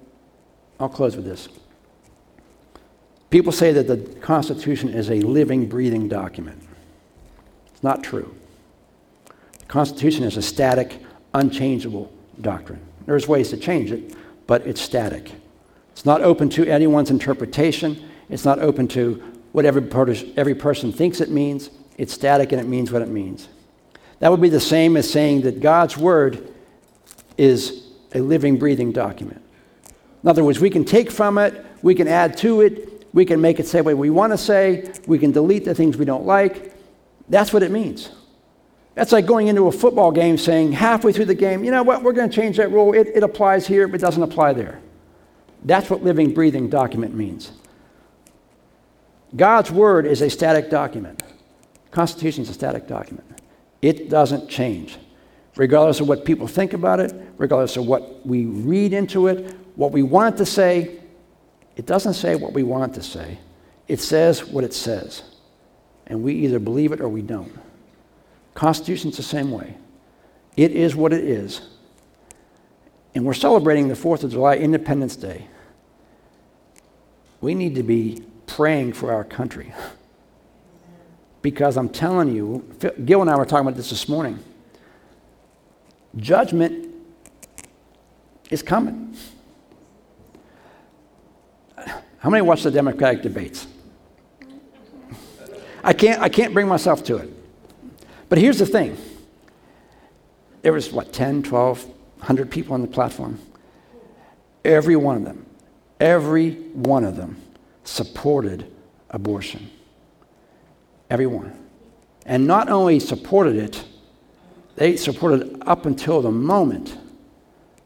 I'll 0.80 0.89
close 0.89 1.15
with 1.15 1.25
this. 1.25 1.47
People 3.32 3.54
say 3.54 3.72
that 3.72 3.88
the 3.88 3.98
Constitution 4.20 4.89
is 4.89 5.10
a 5.10 5.22
living, 5.22 5.67
breathing 5.67 6.10
document. 6.10 6.62
It's 7.74 7.82
not 7.82 8.04
true. 8.04 8.36
The 9.58 9.65
Constitution 9.65 10.26
is 10.26 10.36
a 10.36 10.41
static, 10.41 11.00
unchangeable 11.34 12.12
doctrine. 12.41 12.82
There's 13.06 13.30
ways 13.30 13.50
to 13.50 13.58
change 13.58 13.89
it, 13.91 14.15
but 14.48 14.67
it's 14.67 14.82
static. 14.82 15.32
It's 15.94 16.06
not 16.06 16.22
open 16.22 16.50
to 16.52 16.67
anyone's 16.67 17.10
interpretation. 17.10 18.04
It's 18.30 18.44
not 18.44 18.60
open 18.60 18.89
to 18.89 19.24
what 19.54 19.65
every, 19.65 20.34
every 20.36 20.56
person 20.56 20.91
thinks 20.91 21.22
it 21.22 21.30
means. 21.30 21.70
It's 21.98 22.13
static 22.13 22.52
and 22.52 22.60
it 22.60 22.67
means 22.67 22.91
what 22.91 23.02
it 23.02 23.08
means. 23.08 23.48
That 24.20 24.30
would 24.30 24.41
be 24.41 24.50
the 24.50 24.60
same 24.60 24.98
as 24.98 25.10
saying 25.10 25.41
that 25.41 25.62
God's 25.62 25.98
Word 25.98 26.54
is 27.38 27.88
a 28.13 28.20
living, 28.20 28.60
breathing 28.60 28.91
document. 28.91 29.41
In 30.22 30.30
other 30.30 30.44
words, 30.44 30.60
we 30.60 30.70
can 30.70 30.84
take 30.84 31.10
from 31.10 31.38
it, 31.38 31.65
we 31.82 31.96
can 31.96 32.10
add 32.10 32.38
to 32.39 32.62
it, 32.62 32.90
we 33.13 33.26
can 33.26 33.41
make 33.41 33.60
it 33.60 33.67
say 33.67 33.82
what 33.82 33.97
we 33.97 34.10
want 34.10 34.34
to 34.34 34.38
say. 34.38 34.91
We 35.08 35.19
can 35.19 35.32
delete 35.32 35.65
the 35.65 35.76
things 35.76 35.97
we 35.97 36.06
don't 36.06 36.26
like. 36.26 36.74
That's 37.30 37.52
what 37.54 37.63
it 37.63 37.71
means. 37.71 38.12
That's 38.95 39.12
like 39.12 39.26
going 39.26 39.47
into 39.47 39.67
a 39.67 39.71
football 39.71 40.12
game 40.12 40.38
saying 40.38 40.74
halfway 40.74 41.13
through 41.13 41.26
the 41.26 41.36
game, 41.36 41.63
you 41.63 41.71
know 41.71 41.84
what, 41.84 42.04
we're 42.04 42.13
going 42.13 42.30
to 42.30 42.36
change 42.36 42.58
that 42.58 42.71
rule. 42.71 42.93
It, 42.93 43.08
it 43.08 43.24
applies 43.24 43.65
here, 43.65 43.88
but 43.88 43.95
it 43.95 44.02
doesn't 44.02 44.21
apply 44.21 44.54
there. 44.54 44.82
That's 45.63 45.89
what 45.89 46.04
living, 46.04 46.34
breathing 46.34 46.69
document 46.69 47.13
means. 47.13 47.52
God's 49.36 49.71
word 49.71 50.06
is 50.06 50.21
a 50.21 50.30
static 50.30 50.69
document. 50.69 51.24
Constitution 51.91 52.43
is 52.43 52.50
a 52.50 52.54
static 52.54 52.88
document. 52.88 53.28
It 53.82 54.10
doesn't 54.10 54.50
change. 54.50 54.97
Regardless 55.56 56.00
of 56.00 56.08
what 56.08 56.26
people 56.26 56.47
think 56.47 56.74
about 56.74 57.00
it, 57.00 57.13
regardless 57.38 57.78
of 57.78 57.86
what 57.86 58.26
we 58.26 58.45
read 58.45 58.93
into 58.93 59.28
it, 59.28 59.56
what 59.76 59.91
we 59.91 60.04
want 60.04 60.36
it 60.36 60.38
to 60.39 60.45
say, 60.45 61.00
it 61.75 61.86
doesn't 61.86 62.15
say 62.15 62.36
what 62.36 62.53
we 62.53 62.63
want 62.63 62.93
to 62.95 63.01
say. 63.01 63.39
It 63.88 63.99
says 63.99 64.45
what 64.45 64.63
it 64.63 64.73
says. 64.73 65.23
And 66.07 66.23
we 66.23 66.34
either 66.36 66.60
believe 66.60 66.91
it 66.91 67.01
or 67.01 67.10
we 67.10 67.21
don't. 67.21 67.51
Constitution's 68.53 69.17
the 69.17 69.23
same 69.23 69.51
way. 69.51 69.75
It 70.57 70.71
is 70.71 70.95
what 70.95 71.13
it 71.13 71.23
is. 71.23 71.62
And 73.15 73.25
we're 73.25 73.34
celebrating 73.34 73.88
the 73.88 73.93
4th 73.93 74.23
of 74.23 74.31
July, 74.31 74.55
Independence 74.55 75.15
Day. 75.15 75.47
We 77.39 77.55
need 77.55 77.75
to 77.75 77.84
be 77.84 78.23
praying 78.45 78.93
for 78.93 79.13
our 79.13 79.23
country. 79.23 79.73
Because 81.41 81.75
I'm 81.75 81.89
telling 81.89 82.36
you, 82.36 82.63
Gil 83.03 83.21
and 83.21 83.27
I 83.27 83.36
were 83.36 83.45
talking 83.45 83.65
about 83.65 83.75
this 83.75 83.89
this 83.89 84.07
morning. 84.07 84.38
Judgment 86.15 86.93
is 88.51 88.62
coming. 88.62 89.17
How 92.21 92.29
many 92.29 92.43
watch 92.43 92.62
the 92.62 92.69
Democratic 92.69 93.23
debates? 93.23 93.65
I 95.84 95.93
can't, 95.93 96.21
I 96.21 96.29
can't 96.29 96.53
bring 96.53 96.67
myself 96.67 97.03
to 97.05 97.17
it. 97.17 97.29
But 98.29 98.38
here's 98.38 98.60
the 98.60 98.65
thing 98.67 98.95
there 100.62 100.71
was, 100.71 100.91
what, 100.91 101.12
10, 101.12 101.41
12, 101.41 101.86
100 101.86 102.51
people 102.51 102.75
on 102.75 102.81
the 102.81 102.88
platform. 102.88 103.39
Every 104.63 104.95
one 104.95 105.17
of 105.17 105.25
them, 105.25 105.47
every 105.99 106.51
one 106.73 107.03
of 107.03 107.15
them 107.15 107.41
supported 107.84 108.71
abortion. 109.10 109.71
Every 111.10 111.25
one. 111.25 111.57
And 112.27 112.45
not 112.45 112.69
only 112.69 112.99
supported 112.99 113.55
it, 113.55 113.84
they 114.75 114.95
supported 114.95 115.63
up 115.65 115.88
until 115.88 116.21
the 116.21 116.31
moment 116.31 116.95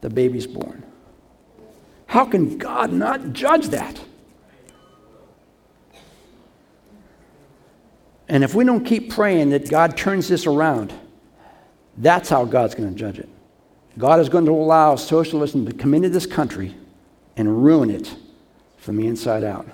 the 0.02 0.10
baby's 0.10 0.46
born. 0.46 0.84
How 2.08 2.26
can 2.26 2.58
God 2.58 2.92
not 2.92 3.32
judge 3.32 3.70
that? 3.70 4.02
And 8.28 8.44
if 8.44 8.56
we 8.56 8.64
don't 8.64 8.84
keep 8.84 9.12
praying 9.12 9.52
that 9.52 9.70
God 9.70 9.96
turns 9.96 10.28
this 10.28 10.46
around, 10.48 10.94
that's 11.98 12.30
how 12.30 12.46
God's 12.46 12.76
going 12.76 12.90
to 12.90 12.96
judge 12.96 13.20
it. 13.20 13.30
God 13.98 14.20
is 14.20 14.30
going 14.30 14.46
to 14.46 14.52
allow 14.52 14.96
socialism 14.96 15.66
to 15.66 15.74
come 15.74 15.94
into 15.94 16.10
this 16.10 16.26
country 16.26 16.76
and 17.38 17.64
ruin 17.64 17.90
it 17.90 18.16
from 18.78 18.98
the 18.98 19.08
inside 19.08 19.44
out. 19.44 19.68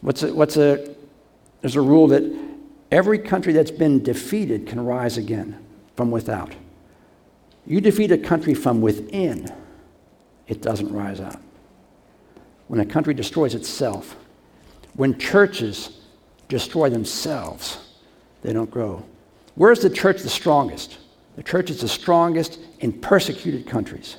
What's 0.00 0.22
a, 0.22 0.32
what's 0.32 0.56
a, 0.56 0.94
there's 1.60 1.76
a 1.76 1.80
rule 1.80 2.08
that 2.08 2.22
every 2.90 3.18
country 3.18 3.52
that's 3.52 3.70
been 3.70 4.02
defeated 4.02 4.66
can 4.66 4.84
rise 4.84 5.18
again 5.18 5.62
from 5.96 6.10
without. 6.10 6.54
You 7.66 7.80
defeat 7.80 8.10
a 8.10 8.18
country 8.18 8.54
from 8.54 8.80
within, 8.80 9.52
it 10.48 10.62
doesn't 10.62 10.92
rise 10.92 11.20
up. 11.20 11.40
When 12.68 12.80
a 12.80 12.86
country 12.86 13.12
destroys 13.12 13.54
itself, 13.54 14.16
when 14.94 15.18
churches 15.18 15.99
destroy 16.50 16.90
themselves, 16.90 17.78
they 18.42 18.52
don't 18.52 18.70
grow. 18.70 19.02
Where's 19.54 19.80
the 19.80 19.88
church 19.88 20.20
the 20.20 20.28
strongest? 20.28 20.98
The 21.36 21.42
church 21.42 21.70
is 21.70 21.80
the 21.80 21.88
strongest 21.88 22.58
in 22.80 22.92
persecuted 22.92 23.66
countries. 23.66 24.16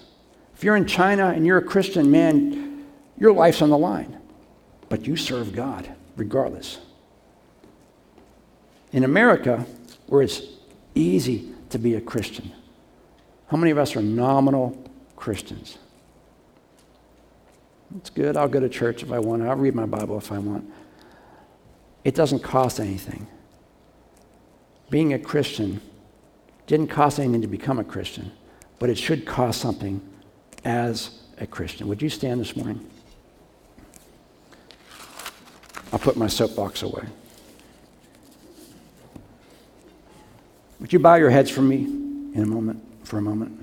If 0.55 0.63
you're 0.63 0.75
in 0.75 0.87
China 0.87 1.27
and 1.27 1.45
you're 1.45 1.59
a 1.59 1.63
Christian, 1.63 2.09
man, 2.09 2.87
your 3.19 3.33
life's 3.33 3.61
on 3.61 3.69
the 3.69 3.77
line. 3.77 4.17
But 4.89 5.05
you 5.05 5.15
serve 5.15 5.53
God 5.53 5.93
regardless. 6.15 6.79
In 8.91 9.03
America, 9.03 9.65
where 10.07 10.21
it's 10.21 10.41
easy 10.95 11.53
to 11.69 11.77
be 11.77 11.95
a 11.95 12.01
Christian, 12.01 12.51
how 13.47 13.57
many 13.57 13.71
of 13.71 13.77
us 13.77 13.95
are 13.95 14.01
nominal 14.01 14.81
Christians? 15.15 15.77
It's 17.97 18.09
good. 18.09 18.37
I'll 18.37 18.47
go 18.47 18.59
to 18.59 18.69
church 18.69 19.03
if 19.03 19.11
I 19.11 19.19
want. 19.19 19.41
I'll 19.43 19.55
read 19.55 19.75
my 19.75 19.85
Bible 19.85 20.17
if 20.17 20.31
I 20.31 20.39
want. 20.39 20.71
It 22.03 22.15
doesn't 22.15 22.39
cost 22.39 22.79
anything. 22.79 23.27
Being 24.89 25.13
a 25.13 25.19
Christian 25.19 25.81
didn't 26.67 26.87
cost 26.87 27.19
anything 27.19 27.41
to 27.41 27.47
become 27.47 27.79
a 27.79 27.83
Christian, 27.83 28.31
but 28.79 28.89
it 28.89 28.97
should 28.97 29.25
cost 29.25 29.61
something 29.61 30.01
as 30.63 31.21
a 31.37 31.47
Christian. 31.47 31.87
Would 31.87 32.01
you 32.01 32.09
stand 32.09 32.39
this 32.41 32.55
morning? 32.55 32.87
I'll 35.93 35.99
put 35.99 36.15
my 36.17 36.27
soapbox 36.27 36.83
away. 36.83 37.03
Would 40.79 40.93
you 40.93 40.99
bow 40.99 41.15
your 41.15 41.29
heads 41.29 41.51
for 41.51 41.61
me 41.61 41.83
in 42.33 42.41
a 42.41 42.45
moment, 42.45 42.81
for 43.05 43.17
a 43.17 43.21
moment? 43.21 43.59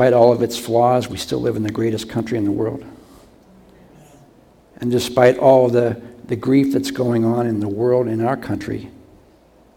Despite 0.00 0.14
all 0.14 0.32
of 0.32 0.40
its 0.40 0.56
flaws, 0.56 1.10
we 1.10 1.18
still 1.18 1.42
live 1.42 1.56
in 1.56 1.62
the 1.62 1.70
greatest 1.70 2.08
country 2.08 2.38
in 2.38 2.44
the 2.44 2.50
world. 2.50 2.82
And 4.78 4.90
despite 4.90 5.36
all 5.36 5.68
the, 5.68 6.00
the 6.24 6.36
grief 6.36 6.72
that's 6.72 6.90
going 6.90 7.26
on 7.26 7.46
in 7.46 7.60
the 7.60 7.68
world, 7.68 8.08
in 8.08 8.24
our 8.24 8.38
country, 8.38 8.90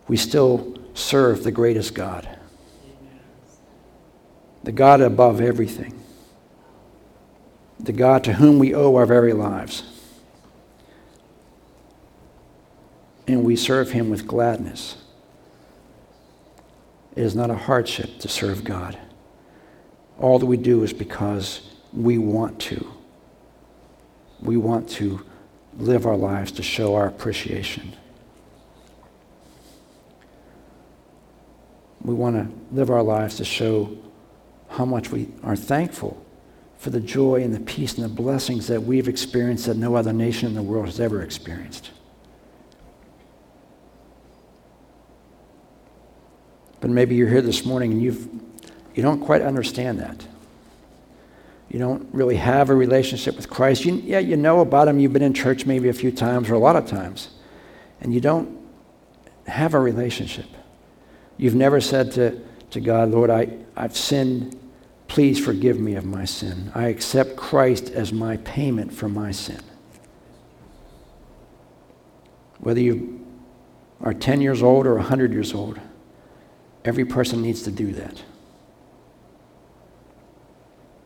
we 0.07 0.15
still 0.15 0.79
serve 0.93 1.43
the 1.43 1.51
greatest 1.51 1.93
God. 1.93 2.25
The 4.63 4.71
God 4.71 5.01
above 5.01 5.41
everything. 5.41 6.01
The 7.81 7.91
God 7.91 8.23
to 8.23 8.31
whom 8.31 8.59
we 8.59 8.73
owe 8.73 8.95
our 8.95 9.05
very 9.05 9.33
lives. 9.33 9.83
And 13.27 13.43
we 13.43 13.57
serve 13.57 13.91
him 13.91 14.09
with 14.09 14.25
gladness. 14.25 14.95
It 17.13 17.23
is 17.23 17.35
not 17.35 17.49
a 17.49 17.55
hardship 17.55 18.19
to 18.19 18.29
serve 18.29 18.63
God 18.63 18.97
all 20.23 20.39
that 20.39 20.45
we 20.45 20.55
do 20.55 20.83
is 20.83 20.93
because 20.93 21.59
we 21.91 22.17
want 22.17 22.57
to. 22.57 22.87
We 24.39 24.55
want 24.55 24.87
to 24.91 25.21
live 25.77 26.05
our 26.05 26.15
lives 26.15 26.53
to 26.53 26.63
show 26.63 26.95
our 26.95 27.07
appreciation. 27.07 27.93
We 32.03 32.13
want 32.13 32.37
to 32.37 32.73
live 32.73 32.89
our 32.89 33.03
lives 33.03 33.35
to 33.35 33.43
show 33.43 33.97
how 34.69 34.85
much 34.85 35.11
we 35.11 35.27
are 35.43 35.57
thankful 35.57 36.25
for 36.77 36.89
the 36.89 37.01
joy 37.01 37.43
and 37.43 37.53
the 37.53 37.59
peace 37.59 37.95
and 37.95 38.05
the 38.05 38.09
blessings 38.09 38.67
that 38.67 38.81
we've 38.81 39.09
experienced 39.09 39.65
that 39.65 39.75
no 39.75 39.95
other 39.95 40.13
nation 40.13 40.47
in 40.47 40.55
the 40.55 40.63
world 40.63 40.85
has 40.85 41.01
ever 41.01 41.21
experienced. 41.21 41.91
But 46.79 46.91
maybe 46.91 47.15
you're 47.15 47.29
here 47.29 47.41
this 47.41 47.65
morning 47.65 47.91
and 47.91 48.01
you've 48.01 48.52
you 48.95 49.03
don't 49.03 49.19
quite 49.19 49.41
understand 49.41 49.99
that. 49.99 50.25
You 51.69 51.79
don't 51.79 52.07
really 52.13 52.35
have 52.35 52.69
a 52.69 52.75
relationship 52.75 53.35
with 53.35 53.49
Christ. 53.49 53.85
You, 53.85 53.95
yeah, 53.95 54.19
you 54.19 54.37
know 54.37 54.59
about 54.59 54.87
Him. 54.87 54.99
You've 54.99 55.13
been 55.13 55.23
in 55.23 55.33
church 55.33 55.65
maybe 55.65 55.89
a 55.89 55.93
few 55.93 56.11
times 56.11 56.49
or 56.49 56.53
a 56.53 56.59
lot 56.59 56.75
of 56.75 56.87
times. 56.87 57.29
And 58.01 58.13
you 58.13 58.21
don't 58.21 58.59
have 59.47 59.73
a 59.73 59.79
relationship. 59.79 60.45
You've 61.37 61.55
never 61.55 61.81
said 61.81 62.11
to 62.13 62.41
to 62.73 62.81
God, 62.81 63.09
Lord, 63.11 63.29
I, 63.29 63.55
I've 63.77 63.95
sinned. 63.95 64.59
Please 65.07 65.43
forgive 65.43 65.79
me 65.79 65.93
of 65.93 66.05
my 66.05 66.25
sin. 66.25 66.71
I 66.73 66.87
accept 66.87 67.35
Christ 67.35 67.91
as 67.91 68.11
my 68.11 68.37
payment 68.37 68.91
for 68.91 69.07
my 69.07 69.31
sin. 69.31 69.61
Whether 72.59 72.79
you 72.79 73.23
are 74.01 74.13
10 74.13 74.41
years 74.41 74.63
old 74.63 74.87
or 74.87 74.95
100 74.95 75.31
years 75.31 75.53
old, 75.53 75.79
every 76.83 77.05
person 77.05 77.41
needs 77.43 77.61
to 77.63 77.71
do 77.71 77.93
that. 77.93 78.23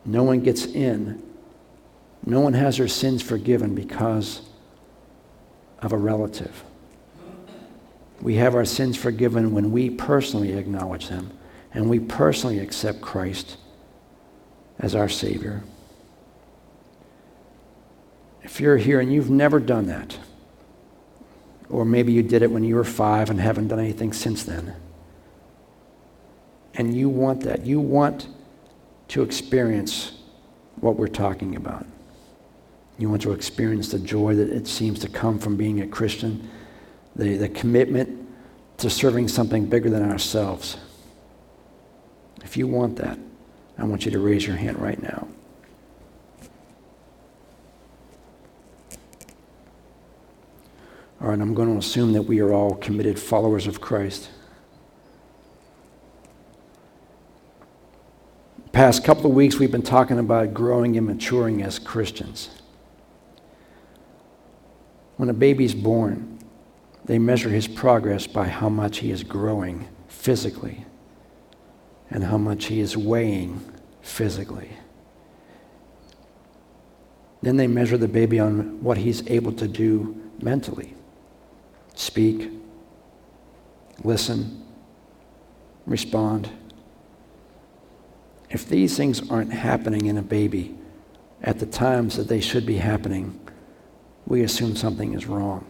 No 0.08 0.24
one 0.24 0.40
gets 0.40 0.66
in. 0.66 1.22
No 2.26 2.40
one 2.40 2.54
has 2.54 2.78
their 2.78 2.88
sins 2.88 3.22
forgiven 3.22 3.76
because 3.76 4.42
of 5.80 5.92
a 5.92 5.98
relative. 5.98 6.64
We 8.22 8.36
have 8.36 8.56
our 8.56 8.66
sins 8.66 8.98
forgiven 8.98 9.54
when 9.54 9.72
we 9.72 9.90
personally 9.90 10.54
acknowledge 10.54 11.10
them 11.10 11.32
and 11.74 11.90
we 11.90 12.00
personally 12.00 12.60
accept 12.60 13.02
Christ 13.02 13.58
as 14.80 14.96
our 14.96 15.10
Savior. 15.10 15.64
If 18.44 18.62
you're 18.62 18.78
here 18.78 19.02
and 19.02 19.14
you've 19.14 19.30
never 19.30 19.60
done 19.60 19.88
that, 19.88 20.18
or 21.70 21.84
maybe 21.84 22.14
you 22.14 22.24
did 22.24 22.42
it 22.42 22.50
when 22.50 22.64
you 22.64 22.76
were 22.76 22.86
five 22.86 23.30
and 23.30 23.42
haven't 23.42 23.68
done 23.68 23.80
anything 23.80 24.14
since 24.14 24.44
then, 24.44 24.74
and 26.76 26.96
you 26.96 27.10
want 27.10 27.42
that, 27.42 27.66
you 27.66 27.80
want 27.80 28.28
to 29.10 29.24
experience 29.24 30.14
what 30.78 30.96
we're 30.96 31.08
talking 31.08 31.56
about. 31.56 31.86
You 32.98 33.10
want 33.10 33.22
to 33.24 33.32
experience 33.32 33.90
the 33.90 34.00
joy 34.00 34.36
that 34.36 34.50
it 34.50 34.68
seems 34.68 35.00
to 35.00 35.10
come 35.10 35.40
from 35.40 35.56
being 35.56 35.82
a 35.82 35.88
Christian, 35.88 36.50
the, 37.16 37.38
the 37.38 37.50
commitment 37.50 38.28
to 38.78 38.90
serving 38.90 39.28
something 39.28 39.66
bigger 39.66 39.90
than 39.90 40.10
ourselves. 40.10 40.78
If 42.44 42.58
you 42.58 42.68
want 42.68 42.96
that, 42.98 43.18
I 43.78 43.84
want 43.84 44.06
you 44.06 44.12
to 44.12 44.20
raise 44.20 44.46
your 44.46 44.56
hand 44.56 44.80
right 44.80 45.02
now. 45.02 45.28
All 51.20 51.30
right, 51.30 51.40
I'm 51.40 51.56
going 51.56 51.72
to 51.72 51.80
assume 51.80 52.14
that 52.14 52.22
we 52.22 52.40
are 52.40 52.54
all 52.54 52.76
committed 52.76 53.20
followers 53.20 53.66
of 53.66 53.82
Christ. 53.82 54.30
Past 58.78 59.04
couple 59.04 59.26
of 59.26 59.36
weeks, 59.36 59.58
we've 59.58 59.72
been 59.72 59.82
talking 59.82 60.20
about 60.20 60.54
growing 60.54 60.98
and 60.98 61.08
maturing 61.08 61.64
as 61.64 61.80
Christians. 61.80 62.52
When 65.16 65.30
a 65.30 65.34
baby's 65.34 65.74
born, 65.74 66.38
they 67.06 67.18
measure 67.18 67.50
his 67.50 67.68
progress 67.68 68.28
by 68.28 68.50
how 68.50 68.70
much 68.70 69.00
he 69.00 69.10
is 69.10 69.24
growing 69.24 69.88
physically 70.08 70.86
and 72.12 72.26
how 72.26 72.38
much 72.38 72.66
he 72.66 72.80
is 72.80 72.96
weighing 72.96 73.62
physically. 74.04 74.70
Then 77.42 77.58
they 77.58 77.66
measure 77.66 77.98
the 77.98 78.08
baby 78.08 78.40
on 78.40 78.84
what 78.84 79.00
he's 79.00 79.28
able 79.28 79.54
to 79.54 79.68
do 79.68 80.16
mentally 80.40 80.94
speak, 81.96 82.52
listen, 84.04 84.64
respond. 85.88 86.52
If 88.50 88.68
these 88.68 88.96
things 88.96 89.30
aren't 89.30 89.52
happening 89.52 90.06
in 90.06 90.18
a 90.18 90.22
baby 90.22 90.76
at 91.42 91.60
the 91.60 91.66
times 91.66 92.18
that 92.18 92.28
they 92.28 92.40
should 92.40 92.66
be 92.66 92.78
happening, 92.78 93.40
we 94.26 94.42
assume 94.42 94.76
something 94.76 95.14
is 95.14 95.26
wrong 95.26 95.66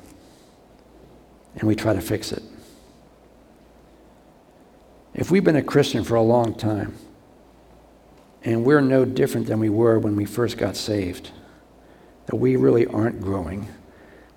and 1.56 1.68
we 1.68 1.76
try 1.76 1.94
to 1.94 2.02
fix 2.02 2.32
it. 2.32 2.44
If 5.14 5.32
we've 5.32 5.44
been 5.44 5.56
a 5.56 5.64
Christian 5.64 6.04
for 6.04 6.16
a 6.16 6.22
long 6.22 6.54
time, 6.54 6.96
and 8.44 8.64
we're 8.64 8.82
no 8.82 9.04
different 9.04 9.48
than 9.48 9.60
we 9.60 9.70
were 9.70 9.98
when 9.98 10.16
we 10.16 10.26
first 10.26 10.58
got 10.58 10.76
saved, 10.76 11.32
that 12.28 12.36
we 12.36 12.56
really 12.56 12.86
aren't 12.86 13.20
growing, 13.20 13.68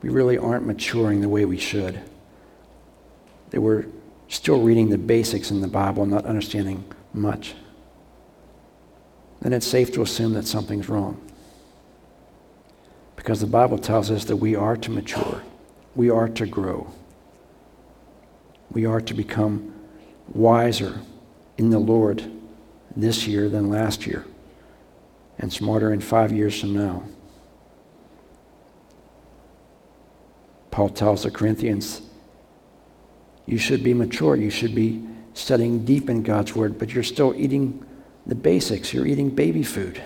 we 0.00 0.08
really 0.08 0.38
aren't 0.38 0.66
maturing 0.66 1.20
the 1.20 1.28
way 1.28 1.44
we 1.44 1.58
should, 1.58 2.00
that 3.50 3.60
we're 3.60 3.84
still 4.28 4.62
reading 4.62 4.88
the 4.88 4.96
basics 4.96 5.50
in 5.50 5.60
the 5.60 5.68
Bible, 5.68 6.06
not 6.06 6.24
understanding 6.24 6.82
much, 7.12 7.54
then 9.40 9.52
it's 9.52 9.66
safe 9.66 9.92
to 9.92 10.02
assume 10.02 10.34
that 10.34 10.46
something's 10.46 10.88
wrong. 10.88 11.20
Because 13.16 13.40
the 13.40 13.46
Bible 13.46 13.78
tells 13.78 14.10
us 14.10 14.24
that 14.26 14.36
we 14.36 14.54
are 14.54 14.76
to 14.76 14.90
mature, 14.90 15.42
we 15.94 16.10
are 16.10 16.28
to 16.28 16.46
grow, 16.46 16.92
we 18.70 18.86
are 18.86 19.00
to 19.00 19.14
become 19.14 19.74
wiser 20.32 21.00
in 21.58 21.70
the 21.70 21.78
Lord 21.78 22.30
this 22.96 23.26
year 23.26 23.48
than 23.48 23.68
last 23.68 24.06
year, 24.06 24.24
and 25.38 25.52
smarter 25.52 25.92
in 25.92 26.00
five 26.00 26.32
years 26.32 26.58
from 26.58 26.74
now. 26.74 27.02
Paul 30.70 30.88
tells 30.88 31.24
the 31.24 31.30
Corinthians, 31.30 32.00
you 33.44 33.58
should 33.58 33.82
be 33.82 33.92
mature, 33.92 34.36
you 34.36 34.50
should 34.50 34.74
be 34.74 35.04
studying 35.34 35.84
deep 35.84 36.08
in 36.08 36.22
God's 36.22 36.54
Word, 36.54 36.78
but 36.78 36.94
you're 36.94 37.02
still 37.02 37.34
eating 37.36 37.84
the 38.26 38.34
basics. 38.34 38.92
You're 38.92 39.06
eating 39.06 39.30
baby 39.30 39.62
food. 39.62 40.00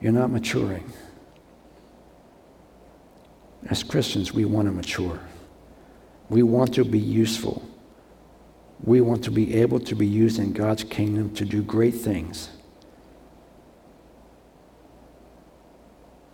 You're 0.00 0.12
not 0.12 0.30
maturing. 0.30 0.92
As 3.70 3.82
Christians, 3.82 4.32
we 4.32 4.44
want 4.44 4.68
to 4.68 4.72
mature. 4.72 5.20
We 6.28 6.42
want 6.42 6.74
to 6.74 6.84
be 6.84 6.98
useful. 6.98 7.66
We 8.82 9.00
want 9.00 9.24
to 9.24 9.30
be 9.30 9.54
able 9.54 9.80
to 9.80 9.94
be 9.94 10.06
used 10.06 10.38
in 10.38 10.52
God's 10.52 10.84
kingdom 10.84 11.34
to 11.36 11.44
do 11.44 11.62
great 11.62 11.94
things. 11.94 12.50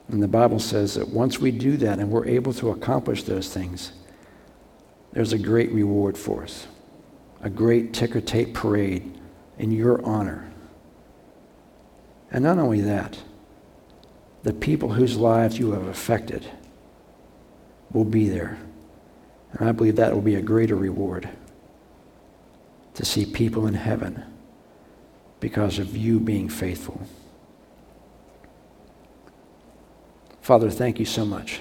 And 0.08 0.20
the 0.20 0.28
Bible 0.28 0.58
says 0.58 0.94
that 0.94 1.08
once 1.08 1.38
we 1.38 1.52
do 1.52 1.76
that 1.76 2.00
and 2.00 2.10
we're 2.10 2.26
able 2.26 2.52
to 2.54 2.70
accomplish 2.70 3.22
those 3.22 3.52
things, 3.52 3.92
there's 5.12 5.32
a 5.32 5.38
great 5.38 5.70
reward 5.70 6.18
for 6.18 6.42
us, 6.42 6.66
a 7.40 7.50
great 7.50 7.92
ticker 7.92 8.20
tape 8.20 8.54
parade 8.54 9.19
in 9.60 9.70
your 9.70 10.02
honor. 10.06 10.50
And 12.32 12.42
not 12.42 12.58
only 12.58 12.80
that, 12.80 13.18
the 14.42 14.54
people 14.54 14.94
whose 14.94 15.18
lives 15.18 15.58
you 15.58 15.72
have 15.72 15.86
affected 15.86 16.50
will 17.92 18.06
be 18.06 18.26
there. 18.26 18.58
And 19.52 19.68
I 19.68 19.72
believe 19.72 19.96
that 19.96 20.14
will 20.14 20.22
be 20.22 20.36
a 20.36 20.40
greater 20.40 20.76
reward 20.76 21.28
to 22.94 23.04
see 23.04 23.26
people 23.26 23.66
in 23.66 23.74
heaven 23.74 24.24
because 25.40 25.78
of 25.78 25.94
you 25.94 26.18
being 26.18 26.48
faithful. 26.48 27.06
Father, 30.40 30.70
thank 30.70 30.98
you 30.98 31.04
so 31.04 31.26
much 31.26 31.60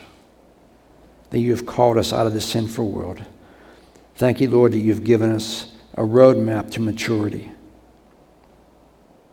that 1.32 1.40
you 1.40 1.52
have 1.52 1.66
called 1.66 1.98
us 1.98 2.14
out 2.14 2.28
of 2.28 2.34
the 2.34 2.42
sinful 2.42 2.90
world. 2.90 3.22
Thank 4.16 4.40
you, 4.40 4.50
Lord, 4.50 4.72
that 4.72 4.80
you've 4.80 5.04
given 5.04 5.32
us 5.32 5.74
a 5.96 6.04
roadmap 6.04 6.72
to 6.72 6.82
maturity. 6.82 7.52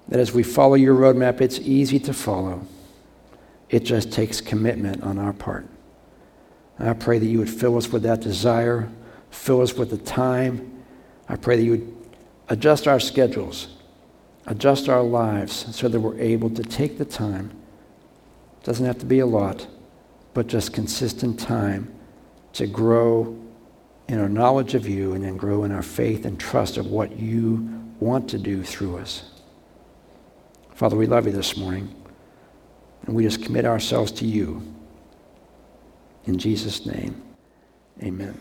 That 0.08 0.20
as 0.20 0.32
we 0.32 0.42
follow 0.42 0.74
your 0.74 0.94
roadmap, 0.94 1.40
it's 1.40 1.58
easy 1.58 1.98
to 2.00 2.12
follow. 2.12 2.66
It 3.68 3.80
just 3.80 4.12
takes 4.12 4.40
commitment 4.40 5.02
on 5.02 5.18
our 5.18 5.32
part. 5.32 5.66
I 6.78 6.92
pray 6.92 7.18
that 7.18 7.26
you 7.26 7.38
would 7.38 7.50
fill 7.50 7.76
us 7.76 7.88
with 7.88 8.02
that 8.02 8.20
desire, 8.20 8.88
fill 9.30 9.62
us 9.62 9.74
with 9.74 9.90
the 9.90 9.98
time. 9.98 10.82
I 11.28 11.36
pray 11.36 11.56
that 11.56 11.62
you 11.62 11.70
would 11.72 11.96
adjust 12.48 12.86
our 12.86 13.00
schedules, 13.00 13.68
adjust 14.46 14.88
our 14.88 15.02
lives 15.02 15.74
so 15.74 15.88
that 15.88 15.98
we're 15.98 16.18
able 16.18 16.50
to 16.50 16.62
take 16.62 16.98
the 16.98 17.04
time. 17.04 17.50
It 18.60 18.64
doesn't 18.64 18.84
have 18.84 18.98
to 18.98 19.06
be 19.06 19.20
a 19.20 19.26
lot, 19.26 19.66
but 20.34 20.46
just 20.46 20.72
consistent 20.72 21.40
time 21.40 21.92
to 22.52 22.66
grow 22.66 23.36
in 24.08 24.20
our 24.20 24.28
knowledge 24.28 24.74
of 24.74 24.86
you 24.86 25.14
and 25.14 25.24
then 25.24 25.36
grow 25.36 25.64
in 25.64 25.72
our 25.72 25.82
faith 25.82 26.26
and 26.26 26.38
trust 26.38 26.76
of 26.76 26.86
what 26.86 27.18
you 27.18 27.68
want 27.98 28.28
to 28.30 28.38
do 28.38 28.62
through 28.62 28.98
us. 28.98 29.30
Father, 30.76 30.94
we 30.94 31.06
love 31.06 31.24
you 31.24 31.32
this 31.32 31.56
morning, 31.56 31.88
and 33.06 33.16
we 33.16 33.22
just 33.22 33.42
commit 33.42 33.64
ourselves 33.64 34.12
to 34.12 34.26
you. 34.26 34.62
In 36.26 36.38
Jesus' 36.38 36.84
name, 36.84 37.22
amen. 38.02 38.38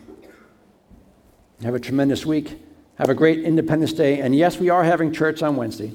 Have 1.64 1.76
a 1.76 1.80
tremendous 1.80 2.26
week. 2.26 2.60
Have 2.96 3.08
a 3.08 3.14
great 3.14 3.40
Independence 3.40 3.94
Day. 3.94 4.20
And 4.20 4.36
yes, 4.36 4.60
we 4.60 4.70
are 4.70 4.84
having 4.84 5.14
church 5.14 5.42
on 5.42 5.56
Wednesday. 5.56 5.94